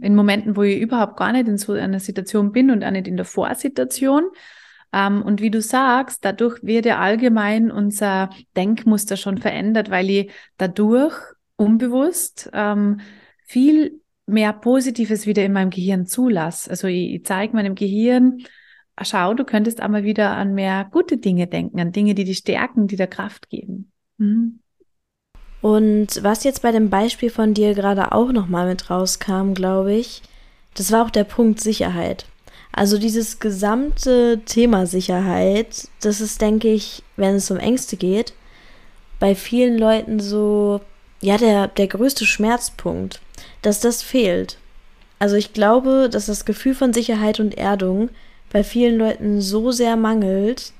[0.00, 3.08] in Momenten, wo ich überhaupt gar nicht in so einer Situation bin und auch nicht
[3.08, 4.30] in der Vorsituation.
[4.92, 10.32] Ähm, und wie du sagst, dadurch wird ja allgemein unser Denkmuster schon verändert, weil ich
[10.58, 11.14] dadurch
[11.56, 13.00] unbewusst ähm,
[13.44, 13.99] viel
[14.30, 16.70] mehr Positives wieder in meinem Gehirn zulasse.
[16.70, 18.44] Also ich, ich zeige meinem Gehirn,
[19.02, 22.86] schau, du könntest einmal wieder an mehr gute Dinge denken, an Dinge, die dich stärken,
[22.86, 23.92] die dir Kraft geben.
[24.18, 24.60] Mhm.
[25.62, 30.22] Und was jetzt bei dem Beispiel von dir gerade auch nochmal mit rauskam, glaube ich,
[30.74, 32.26] das war auch der Punkt Sicherheit.
[32.72, 38.32] Also dieses gesamte Thema Sicherheit, das ist, denke ich, wenn es um Ängste geht,
[39.18, 40.80] bei vielen Leuten so,
[41.20, 43.20] ja, der, der größte Schmerzpunkt,
[43.62, 44.58] dass das fehlt.
[45.18, 48.10] Also ich glaube, dass das Gefühl von Sicherheit und Erdung
[48.52, 50.72] bei vielen Leuten so sehr mangelt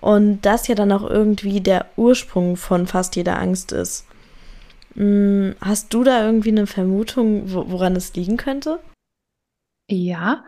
[0.00, 4.06] und das ja dann auch irgendwie der Ursprung von fast jeder Angst ist.
[4.94, 8.80] Hm, hast du da irgendwie eine Vermutung, woran es liegen könnte?
[9.88, 10.44] Ja,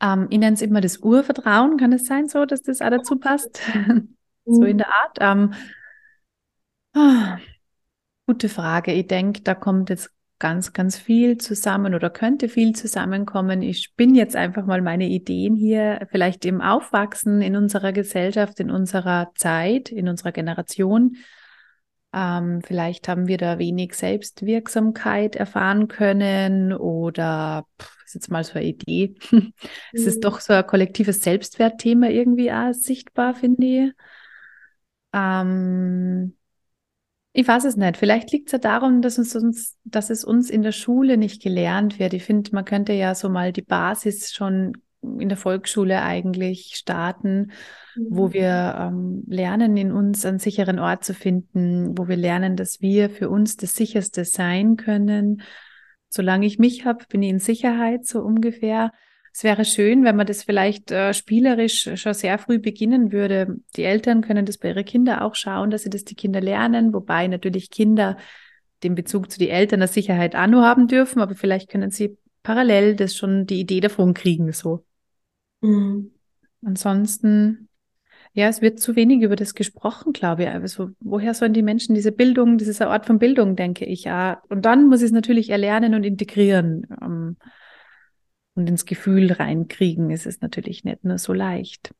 [0.00, 1.76] ähm, ich nenne es immer das Urvertrauen.
[1.76, 3.60] Kann es sein, so, dass das auch dazu passt?
[4.44, 5.18] so in der Art.
[5.20, 5.54] Ähm,
[6.94, 7.38] ah,
[8.26, 8.92] gute Frage.
[8.92, 10.10] Ich denke, da kommt jetzt
[10.42, 13.62] ganz, ganz viel zusammen oder könnte viel zusammenkommen.
[13.62, 18.68] Ich bin jetzt einfach mal meine Ideen hier, vielleicht im Aufwachsen in unserer Gesellschaft, in
[18.68, 21.16] unserer Zeit, in unserer Generation.
[22.12, 28.54] Ähm, vielleicht haben wir da wenig Selbstwirksamkeit erfahren können oder pff, ist jetzt mal so
[28.54, 29.14] eine Idee.
[29.92, 30.22] es ist mhm.
[30.22, 33.92] doch so ein kollektives Selbstwertthema irgendwie auch sichtbar, finde ich.
[35.12, 36.34] Ähm,
[37.32, 37.96] ich weiß es nicht.
[37.96, 41.42] Vielleicht liegt es ja darum, dass, uns, uns, dass es uns in der Schule nicht
[41.42, 42.12] gelernt wird.
[42.12, 47.52] Ich finde, man könnte ja so mal die Basis schon in der Volksschule eigentlich starten,
[47.96, 48.06] mhm.
[48.10, 52.80] wo wir ähm, lernen, in uns einen sicheren Ort zu finden, wo wir lernen, dass
[52.80, 55.42] wir für uns das sicherste sein können.
[56.08, 58.92] Solange ich mich habe, bin ich in Sicherheit, so ungefähr.
[59.34, 63.56] Es wäre schön, wenn man das vielleicht äh, spielerisch schon sehr früh beginnen würde.
[63.76, 66.92] Die Eltern können das bei ihren Kindern auch schauen, dass sie das die Kinder lernen,
[66.92, 68.18] wobei natürlich Kinder
[68.82, 72.18] den Bezug zu den Eltern der Sicherheit auch nur haben dürfen, aber vielleicht können sie
[72.42, 74.84] parallel das schon die Idee davon kriegen, so.
[75.62, 76.10] Mhm.
[76.64, 77.68] Ansonsten,
[78.34, 80.48] ja, es wird zu wenig über das gesprochen, glaube ich.
[80.48, 84.42] Also, woher sollen die Menschen diese Bildung, dieses Ort von Bildung, denke ich, ja.
[84.48, 87.36] Und dann muss ich es natürlich erlernen und integrieren ähm,
[88.54, 90.10] und ins Gefühl reinkriegen.
[90.10, 91.94] Es ist natürlich nicht nur so leicht.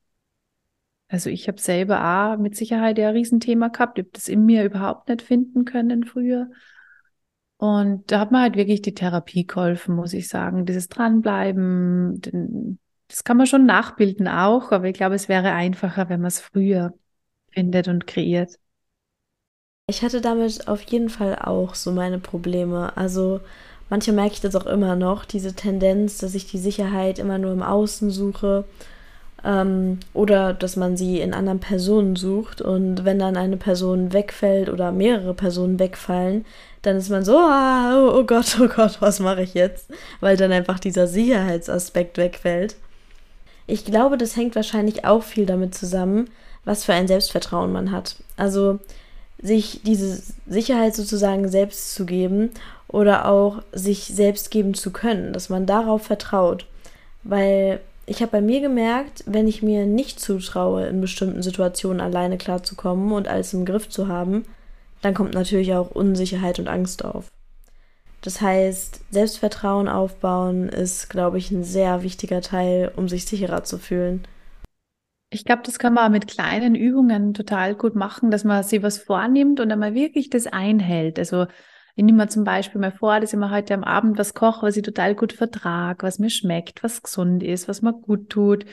[1.08, 3.98] Also ich habe selber auch mit Sicherheit ja ein Riesenthema gehabt.
[3.98, 6.50] Ich habe das in mir überhaupt nicht finden können früher.
[7.58, 10.66] Und da hat mir halt wirklich die Therapie geholfen, muss ich sagen.
[10.66, 16.20] Dieses Dranbleiben, das kann man schon nachbilden auch, aber ich glaube, es wäre einfacher, wenn
[16.20, 16.94] man es früher
[17.50, 18.58] findet und kreiert.
[19.86, 22.96] Ich hatte damit auf jeden Fall auch so meine Probleme.
[22.96, 23.40] Also
[23.92, 27.52] manchmal merke ich das auch immer noch, diese Tendenz, dass ich die Sicherheit immer nur
[27.52, 28.64] im Außen suche
[29.44, 34.70] ähm, oder dass man sie in anderen Personen sucht und wenn dann eine Person wegfällt
[34.70, 36.46] oder mehrere Personen wegfallen,
[36.80, 39.90] dann ist man so, ah, oh, oh Gott, oh Gott, was mache ich jetzt?
[40.20, 42.76] Weil dann einfach dieser Sicherheitsaspekt wegfällt.
[43.66, 46.30] Ich glaube, das hängt wahrscheinlich auch viel damit zusammen,
[46.64, 48.16] was für ein Selbstvertrauen man hat.
[48.38, 48.78] Also
[49.42, 52.52] sich diese Sicherheit sozusagen selbst zu geben
[52.92, 56.66] oder auch sich selbst geben zu können, dass man darauf vertraut.
[57.24, 62.36] Weil ich habe bei mir gemerkt, wenn ich mir nicht zutraue, in bestimmten Situationen alleine
[62.36, 64.44] klarzukommen und alles im Griff zu haben,
[65.00, 67.30] dann kommt natürlich auch Unsicherheit und Angst auf.
[68.20, 73.78] Das heißt, Selbstvertrauen aufbauen ist, glaube ich, ein sehr wichtiger Teil, um sich sicherer zu
[73.78, 74.24] fühlen.
[75.30, 78.98] Ich glaube, das kann man mit kleinen Übungen total gut machen, dass man sich was
[78.98, 81.18] vornimmt und dann mal wirklich das einhält.
[81.18, 81.46] Also
[81.94, 84.66] ich nehme mir zum Beispiel mal vor, dass ich mir heute am Abend was koche,
[84.66, 88.64] was ich total gut vertrage, was mir schmeckt, was gesund ist, was mir gut tut.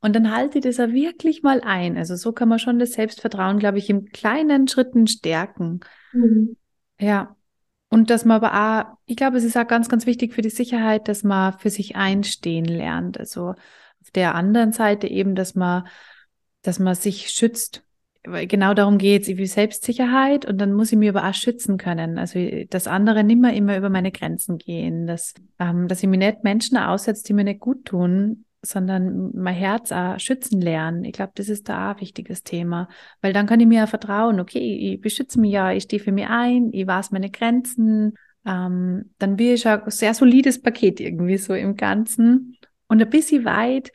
[0.00, 1.96] Und dann halte ich das auch wirklich mal ein.
[1.96, 5.80] Also so kann man schon das Selbstvertrauen, glaube ich, in kleinen Schritten stärken.
[6.12, 6.56] Mhm.
[7.00, 7.36] Ja.
[7.90, 10.50] Und dass man aber auch, ich glaube, es ist auch ganz, ganz wichtig für die
[10.50, 13.18] Sicherheit, dass man für sich einstehen lernt.
[13.18, 13.54] Also
[14.00, 15.86] auf der anderen Seite eben, dass man,
[16.62, 17.82] dass man sich schützt.
[18.46, 19.28] Genau darum geht es.
[19.28, 22.18] Ich will Selbstsicherheit und dann muss ich mir aber auch schützen können.
[22.18, 22.38] Also,
[22.70, 26.44] dass andere nicht mehr immer über meine Grenzen gehen, dass, ähm, dass ich mir nicht
[26.44, 31.04] Menschen aussetze, die mir nicht gut tun, sondern mein Herz auch schützen lernen.
[31.04, 32.88] Ich glaube, das ist da auch ein wichtiges Thema,
[33.20, 36.12] weil dann kann ich mir ja vertrauen, okay, ich beschütze mich ja, ich stehe für
[36.12, 38.14] mich ein, ich weiß meine Grenzen,
[38.44, 42.56] ähm, dann bin ich ein sehr solides Paket irgendwie so im Ganzen.
[42.88, 43.92] Und ein bisschen weit,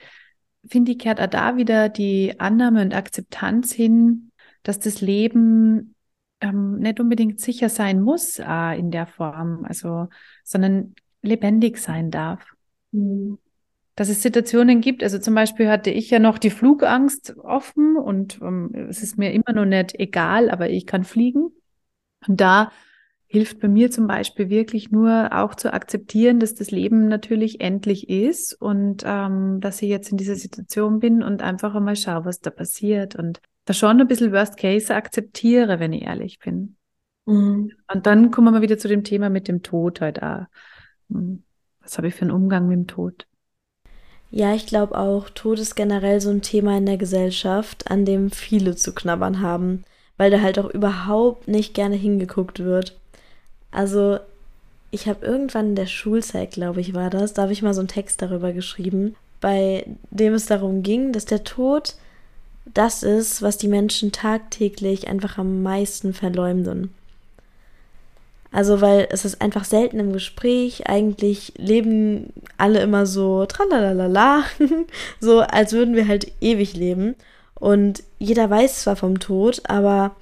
[0.68, 4.32] finde ich, kehrt auch da wieder die Annahme und Akzeptanz hin,
[4.64, 5.96] dass das Leben
[6.42, 10.08] ähm, nicht unbedingt sicher sein muss äh, in der Form, also,
[10.44, 12.46] sondern lebendig sein darf.
[12.92, 13.38] Mhm
[13.96, 15.04] dass es Situationen gibt.
[15.04, 19.32] Also zum Beispiel hatte ich ja noch die Flugangst offen und ähm, es ist mir
[19.32, 21.52] immer noch nicht egal, aber ich kann fliegen.
[22.28, 22.72] Und da
[23.34, 28.08] hilft bei mir zum Beispiel wirklich nur auch zu akzeptieren, dass das Leben natürlich endlich
[28.08, 32.42] ist und ähm, dass ich jetzt in dieser Situation bin und einfach einmal schaue, was
[32.42, 36.76] da passiert und da schon ein bisschen Worst Case akzeptiere, wenn ich ehrlich bin.
[37.26, 37.72] Mhm.
[37.92, 40.46] Und dann kommen wir wieder zu dem Thema mit dem Tod halt auch.
[41.10, 41.42] Hm,
[41.82, 43.26] was habe ich für einen Umgang mit dem Tod?
[44.30, 48.30] Ja, ich glaube auch, Tod ist generell so ein Thema in der Gesellschaft, an dem
[48.30, 49.86] viele zu knabbern haben,
[50.18, 53.00] weil da halt auch überhaupt nicht gerne hingeguckt wird.
[53.74, 54.20] Also,
[54.92, 57.82] ich habe irgendwann in der Schulzeit, glaube ich, war das, da habe ich mal so
[57.82, 61.96] einen Text darüber geschrieben, bei dem es darum ging, dass der Tod
[62.66, 66.94] das ist, was die Menschen tagtäglich einfach am meisten verleumden.
[68.52, 70.88] Also, weil es ist einfach selten im Gespräch.
[70.88, 74.44] Eigentlich leben alle immer so tralalala,
[75.20, 77.16] so als würden wir halt ewig leben.
[77.56, 80.16] Und jeder weiß zwar vom Tod, aber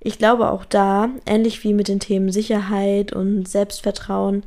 [0.00, 4.44] ich glaube auch da, ähnlich wie mit den Themen Sicherheit und Selbstvertrauen,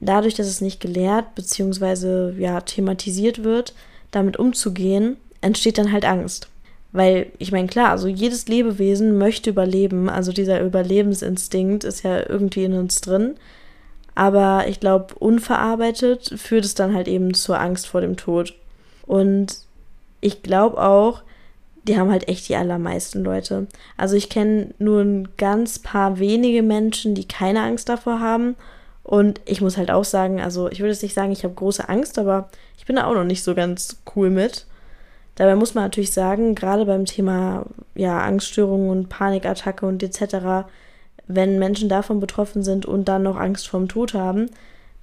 [0.00, 2.38] dadurch, dass es nicht gelehrt bzw.
[2.38, 3.74] ja thematisiert wird,
[4.10, 6.48] damit umzugehen, entsteht dann halt Angst.
[6.92, 12.64] Weil, ich meine, klar, also jedes Lebewesen möchte überleben, also dieser Überlebensinstinkt ist ja irgendwie
[12.64, 13.34] in uns drin.
[14.14, 18.54] Aber ich glaube, unverarbeitet führt es dann halt eben zur Angst vor dem Tod.
[19.06, 19.58] Und
[20.20, 21.22] ich glaube auch,
[21.84, 23.66] die haben halt echt die allermeisten Leute.
[23.96, 28.56] Also ich kenne nur ein ganz paar wenige Menschen, die keine Angst davor haben.
[29.02, 31.88] Und ich muss halt auch sagen, also ich würde jetzt nicht sagen, ich habe große
[31.88, 34.66] Angst, aber ich bin da auch noch nicht so ganz cool mit.
[35.34, 37.64] Dabei muss man natürlich sagen, gerade beim Thema
[37.94, 40.66] ja, Angststörungen und Panikattacke und etc.,
[41.26, 44.50] wenn Menschen davon betroffen sind und dann noch Angst vorm Tod haben,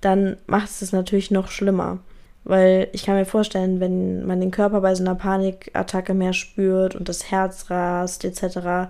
[0.02, 2.00] dann macht es das natürlich noch schlimmer.
[2.46, 6.96] Weil ich kann mir vorstellen, wenn man den Körper bei so einer Panikattacke mehr spürt
[6.96, 8.90] und das Herz rast etc.,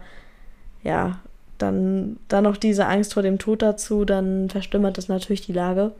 [0.83, 1.19] ja,
[1.57, 5.93] dann, dann noch diese Angst vor dem Tod dazu, dann verstümmert das natürlich die Lage.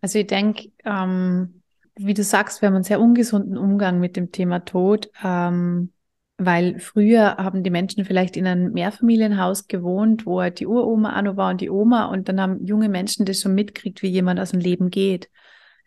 [0.00, 1.62] Also ich denke, ähm,
[1.96, 5.92] wie du sagst, wir haben einen sehr ungesunden Umgang mit dem Thema Tod, ähm,
[6.38, 11.36] weil früher haben die Menschen vielleicht in einem Mehrfamilienhaus gewohnt, wo halt die Uroma noch
[11.36, 14.52] war und die Oma und dann haben junge Menschen das schon mitkriegt, wie jemand aus
[14.52, 15.28] dem Leben geht.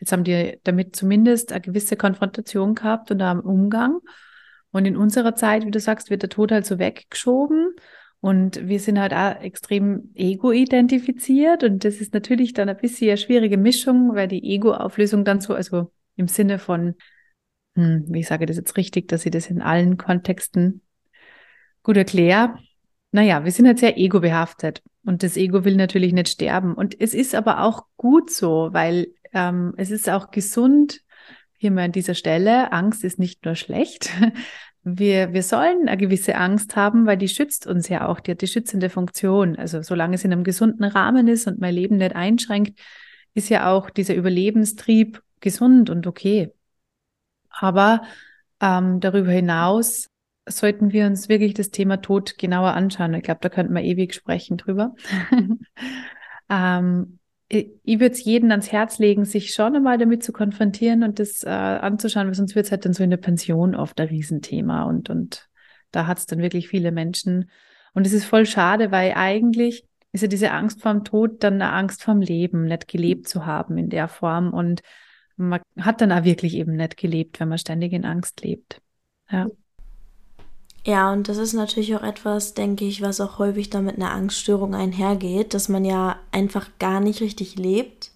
[0.02, 4.00] Jetzt haben die damit zumindest eine gewisse Konfrontation gehabt und einen Umgang.
[4.72, 7.76] Und in unserer Zeit, wie du sagst, wird der Tod halt so weggeschoben.
[8.18, 11.62] Und wir sind halt auch extrem ego-identifiziert.
[11.62, 15.54] Und das ist natürlich dann ein bisschen eine schwierige Mischung, weil die Ego-Auflösung dann so,
[15.54, 16.96] also im Sinne von,
[17.76, 20.80] hm, wie sage das jetzt richtig, dass ich das in allen Kontexten
[21.84, 22.58] gut erkläre.
[23.12, 24.82] Naja, wir sind halt sehr ego-behaftet.
[25.04, 26.74] Und das Ego will natürlich nicht sterben.
[26.74, 31.00] Und es ist aber auch gut so, weil ähm, es ist auch gesund,
[31.56, 34.10] hier mal an dieser Stelle, Angst ist nicht nur schlecht.
[34.84, 38.42] Wir, wir sollen eine gewisse Angst haben, weil die schützt uns ja auch, die hat
[38.42, 39.54] die schützende Funktion.
[39.54, 42.80] Also solange es in einem gesunden Rahmen ist und mein Leben nicht einschränkt,
[43.32, 46.52] ist ja auch dieser Überlebenstrieb gesund und okay.
[47.48, 48.02] Aber
[48.60, 50.08] ähm, darüber hinaus
[50.48, 53.14] sollten wir uns wirklich das Thema Tod genauer anschauen.
[53.14, 54.94] Ich glaube, da könnten wir ewig sprechen drüber.
[56.50, 57.20] ähm,
[57.52, 61.44] ich würde es jedem ans Herz legen, sich schon einmal damit zu konfrontieren und das
[61.44, 64.84] äh, anzuschauen, weil sonst wird es halt dann so in der Pension oft ein Riesenthema
[64.84, 65.48] und, und
[65.90, 67.50] da hat es dann wirklich viele Menschen.
[67.92, 71.72] Und es ist voll schade, weil eigentlich ist ja diese Angst vorm Tod dann eine
[71.72, 74.54] Angst vorm Leben, nicht gelebt zu haben in der Form.
[74.54, 74.80] Und
[75.36, 78.80] man hat dann auch wirklich eben nicht gelebt, wenn man ständig in Angst lebt.
[79.30, 79.48] Ja.
[80.84, 84.10] Ja, und das ist natürlich auch etwas, denke ich, was auch häufig dann mit einer
[84.10, 88.10] Angststörung einhergeht, dass man ja einfach gar nicht richtig lebt.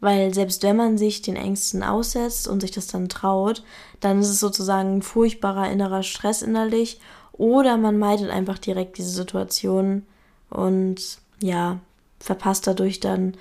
[0.00, 3.62] Weil selbst wenn man sich den Ängsten aussetzt und sich das dann traut,
[4.00, 7.00] dann ist es sozusagen ein furchtbarer innerer Stress innerlich.
[7.32, 10.04] Oder man meidet einfach direkt diese Situation
[10.50, 11.80] und ja,
[12.20, 13.36] verpasst dadurch dann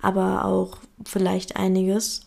[0.00, 2.22] aber auch vielleicht einiges.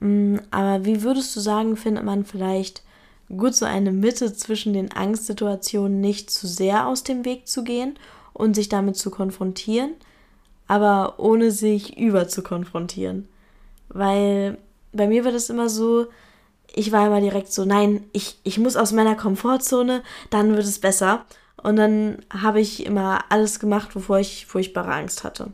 [0.00, 2.82] Mm, aber wie würdest du sagen, findet man vielleicht
[3.36, 7.98] gut so eine Mitte zwischen den Angstsituationen nicht zu sehr aus dem Weg zu gehen
[8.32, 9.92] und sich damit zu konfrontieren,
[10.66, 13.28] aber ohne sich über zu konfrontieren.
[13.88, 14.58] Weil
[14.92, 16.06] bei mir war das immer so,
[16.74, 20.78] ich war immer direkt so, nein, ich, ich muss aus meiner Komfortzone, dann wird es
[20.78, 21.24] besser.
[21.62, 25.50] Und dann habe ich immer alles gemacht, wovor ich furchtbare Angst hatte.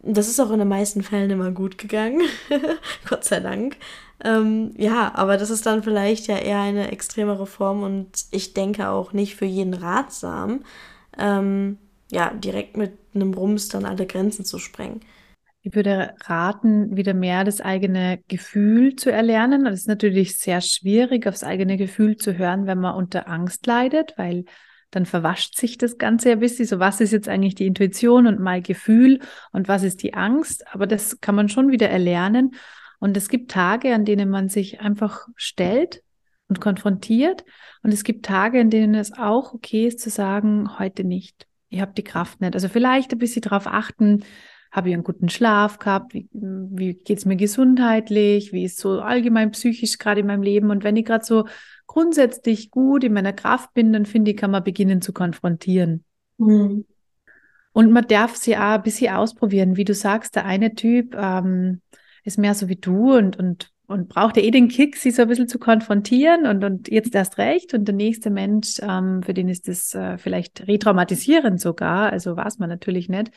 [0.00, 2.22] Das ist auch in den meisten Fällen immer gut gegangen,
[3.08, 3.76] Gott sei Dank.
[4.24, 8.88] Ähm, ja, aber das ist dann vielleicht ja eher eine extremere Form und ich denke
[8.88, 10.64] auch nicht für jeden ratsam,
[11.18, 11.78] ähm,
[12.10, 15.00] ja, direkt mit einem Rums dann alle Grenzen zu sprengen.
[15.62, 19.64] Ich würde raten, wieder mehr das eigene Gefühl zu erlernen.
[19.64, 24.14] Das ist natürlich sehr schwierig, aufs eigene Gefühl zu hören, wenn man unter Angst leidet,
[24.16, 24.44] weil
[24.90, 26.66] dann verwascht sich das Ganze ein bisschen.
[26.66, 29.20] So, was ist jetzt eigentlich die Intuition und mal Gefühl
[29.52, 30.64] und was ist die Angst?
[30.72, 32.54] Aber das kann man schon wieder erlernen.
[32.98, 36.02] Und es gibt Tage, an denen man sich einfach stellt
[36.48, 37.44] und konfrontiert.
[37.82, 41.46] Und es gibt Tage, in denen es auch okay ist zu sagen, heute nicht.
[41.68, 42.54] Ich habe die Kraft nicht.
[42.54, 44.24] Also vielleicht ein bisschen darauf achten,
[44.72, 49.00] habe ich einen guten Schlaf gehabt, wie, wie geht es mir gesundheitlich, wie ist so
[49.00, 50.70] allgemein psychisch gerade in meinem Leben.
[50.70, 51.46] Und wenn ich gerade so
[51.88, 56.04] grundsätzlich gut in meiner Kraft bin, dann finde ich, kann man beginnen zu konfrontieren.
[56.36, 56.84] Mhm.
[57.72, 59.76] Und man darf sie auch ein bisschen ausprobieren.
[59.76, 61.80] Wie du sagst, der eine Typ ähm,
[62.22, 65.22] ist mehr so wie du und, und, und braucht ja eh den Kick, sie so
[65.22, 67.74] ein bisschen zu konfrontieren und, und jetzt erst recht.
[67.74, 72.58] Und der nächste Mensch, ähm, für den ist das äh, vielleicht retraumatisierend sogar, also weiß
[72.58, 73.30] man natürlich nicht.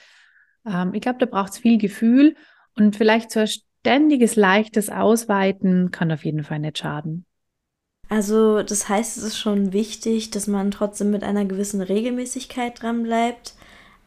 [0.66, 2.36] Ähm, ich glaube, da braucht es viel Gefühl
[2.76, 7.26] und vielleicht so ein ständiges, leichtes Ausweiten kann auf jeden Fall nicht schaden.
[8.12, 13.04] Also das heißt, es ist schon wichtig, dass man trotzdem mit einer gewissen Regelmäßigkeit dran
[13.04, 13.54] bleibt.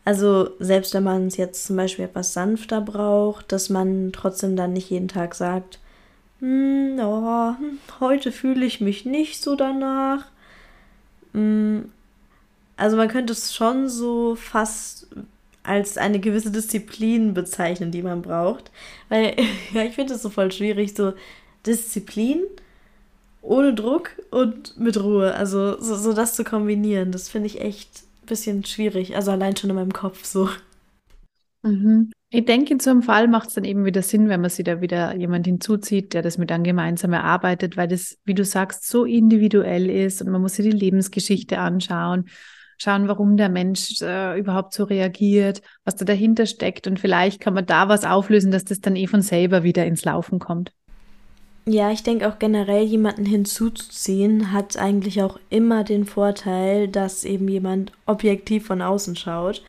[0.05, 4.75] Also selbst wenn man es jetzt zum Beispiel etwas sanfter braucht, dass man trotzdem dann
[4.75, 5.79] nicht jeden Tag sagt,
[6.41, 7.55] hm, oh,
[8.01, 10.27] heute fühle ich mich nicht so danach.
[11.33, 11.91] Hm,
[12.77, 15.07] also man könnte es schon so fast
[15.63, 18.71] als eine gewisse Disziplin bezeichnen, die man braucht.
[19.09, 19.35] Weil,
[19.73, 21.15] ja, ich finde es so voll schwierig, so
[21.65, 22.43] Disziplin
[23.45, 25.35] ohne Druck und mit Ruhe.
[25.35, 29.15] Also so, so das zu kombinieren, das finde ich echt ein bisschen schwierig.
[29.17, 30.49] Also allein schon in meinem Kopf so.
[31.63, 32.11] Mhm.
[32.31, 34.65] Ich denke, in so einem Fall macht es dann eben wieder Sinn, wenn man sich
[34.65, 38.89] da wieder jemand hinzuzieht, der das mit dann gemeinsam erarbeitet, weil das, wie du sagst,
[38.89, 42.25] so individuell ist und man muss sich die Lebensgeschichte anschauen,
[42.79, 47.55] schauen, warum der Mensch äh, überhaupt so reagiert, was da dahinter steckt und vielleicht kann
[47.55, 50.73] man da was auflösen, dass das dann eh von selber wieder ins Laufen kommt.
[51.67, 57.49] Ja, ich denke auch generell jemanden hinzuzuziehen hat eigentlich auch immer den Vorteil, dass eben
[57.49, 59.65] jemand objektiv von außen schaut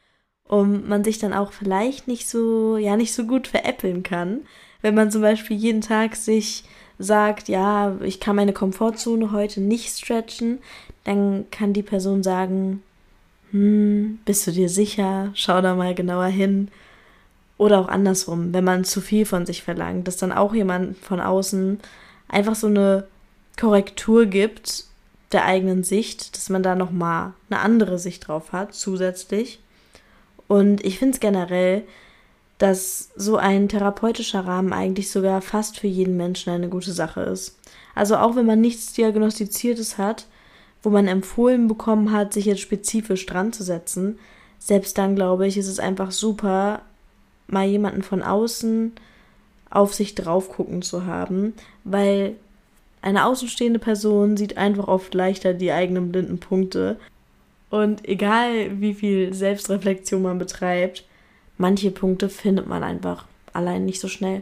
[0.47, 4.41] und man sich dann auch vielleicht nicht so, ja, nicht so gut veräppeln kann,
[4.81, 6.65] wenn man zum Beispiel jeden Tag sich
[6.99, 10.59] sagt, ja, ich kann meine Komfortzone heute nicht stretchen,
[11.05, 12.83] dann kann die Person sagen,
[13.51, 15.31] hm, bist du dir sicher?
[15.33, 16.69] Schau da mal genauer hin.
[17.57, 21.21] Oder auch andersrum, wenn man zu viel von sich verlangt, dass dann auch jemand von
[21.21, 21.79] außen
[22.27, 23.07] einfach so eine
[23.57, 24.85] Korrektur gibt
[25.31, 29.59] der eigenen Sicht, dass man da nochmal eine andere Sicht drauf hat, zusätzlich.
[30.47, 31.83] Und ich finde es generell,
[32.57, 37.59] dass so ein therapeutischer Rahmen eigentlich sogar fast für jeden Menschen eine gute Sache ist.
[37.95, 40.27] Also auch wenn man nichts Diagnostiziertes hat,
[40.83, 44.19] wo man empfohlen bekommen hat, sich jetzt spezifisch dran zu setzen,
[44.59, 46.81] selbst dann glaube ich, ist es einfach super,
[47.47, 48.93] mal jemanden von außen
[49.69, 52.35] auf sich drauf gucken zu haben, weil
[53.01, 56.97] eine außenstehende Person sieht einfach oft leichter die eigenen blinden Punkte.
[57.69, 61.05] Und egal wie viel Selbstreflexion man betreibt,
[61.57, 64.41] manche Punkte findet man einfach allein nicht so schnell.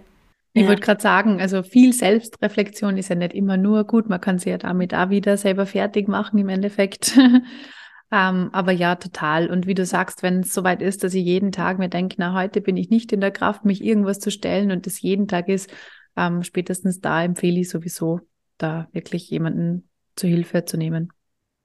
[0.53, 0.69] Ich ja.
[0.69, 4.07] wollte gerade sagen, also viel Selbstreflexion ist ja nicht immer nur gut.
[4.07, 7.17] Man kann sie ja damit auch wieder selber fertig machen im Endeffekt.
[8.13, 9.49] Ähm, aber ja, total.
[9.49, 12.35] Und wie du sagst, wenn es soweit ist, dass ich jeden Tag mir denke, na,
[12.35, 15.49] heute bin ich nicht in der Kraft, mich irgendwas zu stellen und das jeden Tag
[15.49, 15.73] ist,
[16.15, 18.19] ähm, spätestens da empfehle ich sowieso,
[18.59, 21.11] da wirklich jemanden zu Hilfe zu nehmen.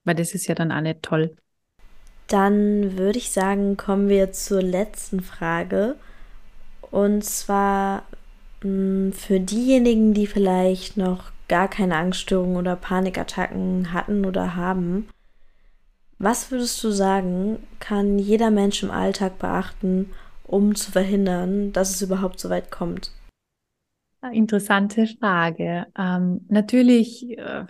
[0.04, 1.36] Weil das ist ja dann auch nicht toll.
[2.28, 5.96] Dann würde ich sagen, kommen wir zur letzten Frage.
[6.90, 8.04] Und zwar
[8.62, 15.08] mh, hm, für diejenigen, die vielleicht noch gar keine Angststörungen oder Panikattacken hatten oder haben,
[16.18, 20.10] was würdest du sagen, kann jeder Mensch im Alltag beachten,
[20.44, 23.12] um zu verhindern, dass es überhaupt so weit kommt?
[24.32, 25.86] Interessante Frage.
[25.96, 27.66] Ähm, natürlich äh,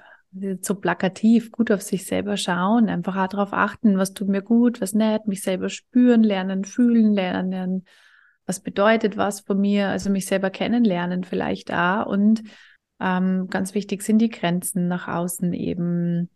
[0.63, 4.95] so plakativ, gut auf sich selber schauen, einfach darauf achten, was tut mir gut, was
[4.95, 7.85] nicht, mich selber spüren, lernen, fühlen, lernen,
[8.47, 12.07] was bedeutet was von mir, also mich selber kennenlernen vielleicht auch.
[12.07, 12.43] Und
[13.01, 16.31] ähm, ganz wichtig sind die Grenzen nach außen eben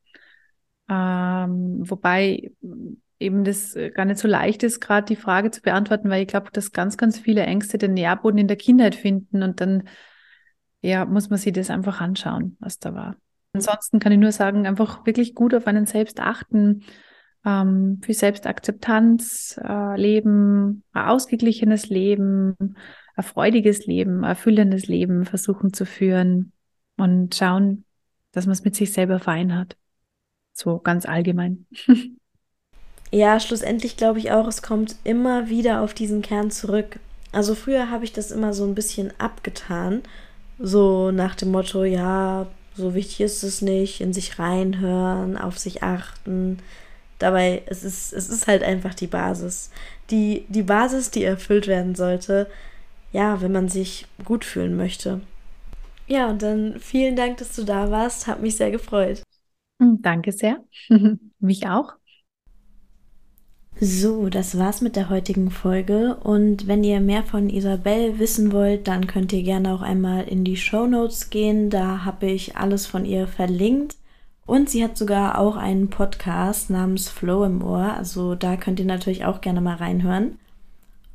[0.92, 2.52] ähm, wobei
[3.18, 6.28] eben das äh, gar nicht so leicht ist, gerade die Frage zu beantworten, weil ich
[6.28, 9.84] glaube, dass ganz, ganz viele Ängste den Nährboden in der Kindheit finden und dann
[10.82, 13.16] ja, muss man sich das einfach anschauen, was da war.
[13.54, 16.82] Ansonsten kann ich nur sagen, einfach wirklich gut auf einen selbst achten,
[17.44, 22.56] ähm, für Selbstakzeptanz äh, leben, ein ausgeglichenes Leben,
[23.14, 26.52] ein freudiges Leben, ein erfüllendes Leben versuchen zu führen
[26.96, 27.84] und schauen,
[28.32, 29.76] dass man es mit sich selber fein hat.
[30.52, 31.66] So ganz allgemein.
[33.10, 36.98] ja, schlussendlich glaube ich auch, es kommt immer wieder auf diesen Kern zurück.
[37.32, 40.02] Also früher habe ich das immer so ein bisschen abgetan.
[40.58, 42.46] So nach dem Motto, ja,
[42.76, 46.58] so wichtig ist es nicht, in sich reinhören, auf sich achten.
[47.18, 49.70] Dabei, es ist, es ist halt einfach die Basis.
[50.10, 52.48] Die, die Basis, die erfüllt werden sollte,
[53.12, 55.20] ja, wenn man sich gut fühlen möchte.
[56.06, 58.26] Ja, und dann vielen Dank, dass du da warst.
[58.26, 59.22] Hat mich sehr gefreut.
[59.82, 60.62] Hm, danke sehr.
[61.40, 61.94] mich auch.
[63.80, 66.14] So, das war's mit der heutigen Folge.
[66.22, 70.44] Und wenn ihr mehr von Isabel wissen wollt, dann könnt ihr gerne auch einmal in
[70.44, 71.68] die Show Notes gehen.
[71.68, 73.96] Da habe ich alles von ihr verlinkt.
[74.46, 77.94] Und sie hat sogar auch einen Podcast namens Flow im Ohr.
[77.94, 80.38] Also da könnt ihr natürlich auch gerne mal reinhören.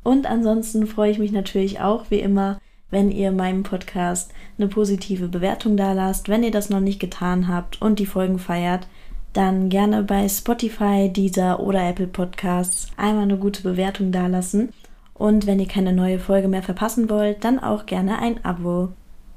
[0.04, 2.60] Und ansonsten freue ich mich natürlich auch, wie immer,
[2.90, 6.30] wenn ihr meinem Podcast eine positive Bewertung da lasst.
[6.30, 8.88] Wenn ihr das noch nicht getan habt und die Folgen feiert,
[9.34, 14.74] dann gerne bei Spotify, Deezer oder Apple Podcasts einmal eine gute Bewertung dalassen.
[15.14, 18.90] Und wenn ihr keine neue Folge mehr verpassen wollt, dann auch gerne ein Abo.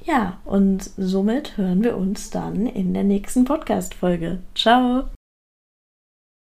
[0.05, 4.38] Ja, und somit hören wir uns dann in der nächsten Podcast-Folge.
[4.55, 5.20] Ciao!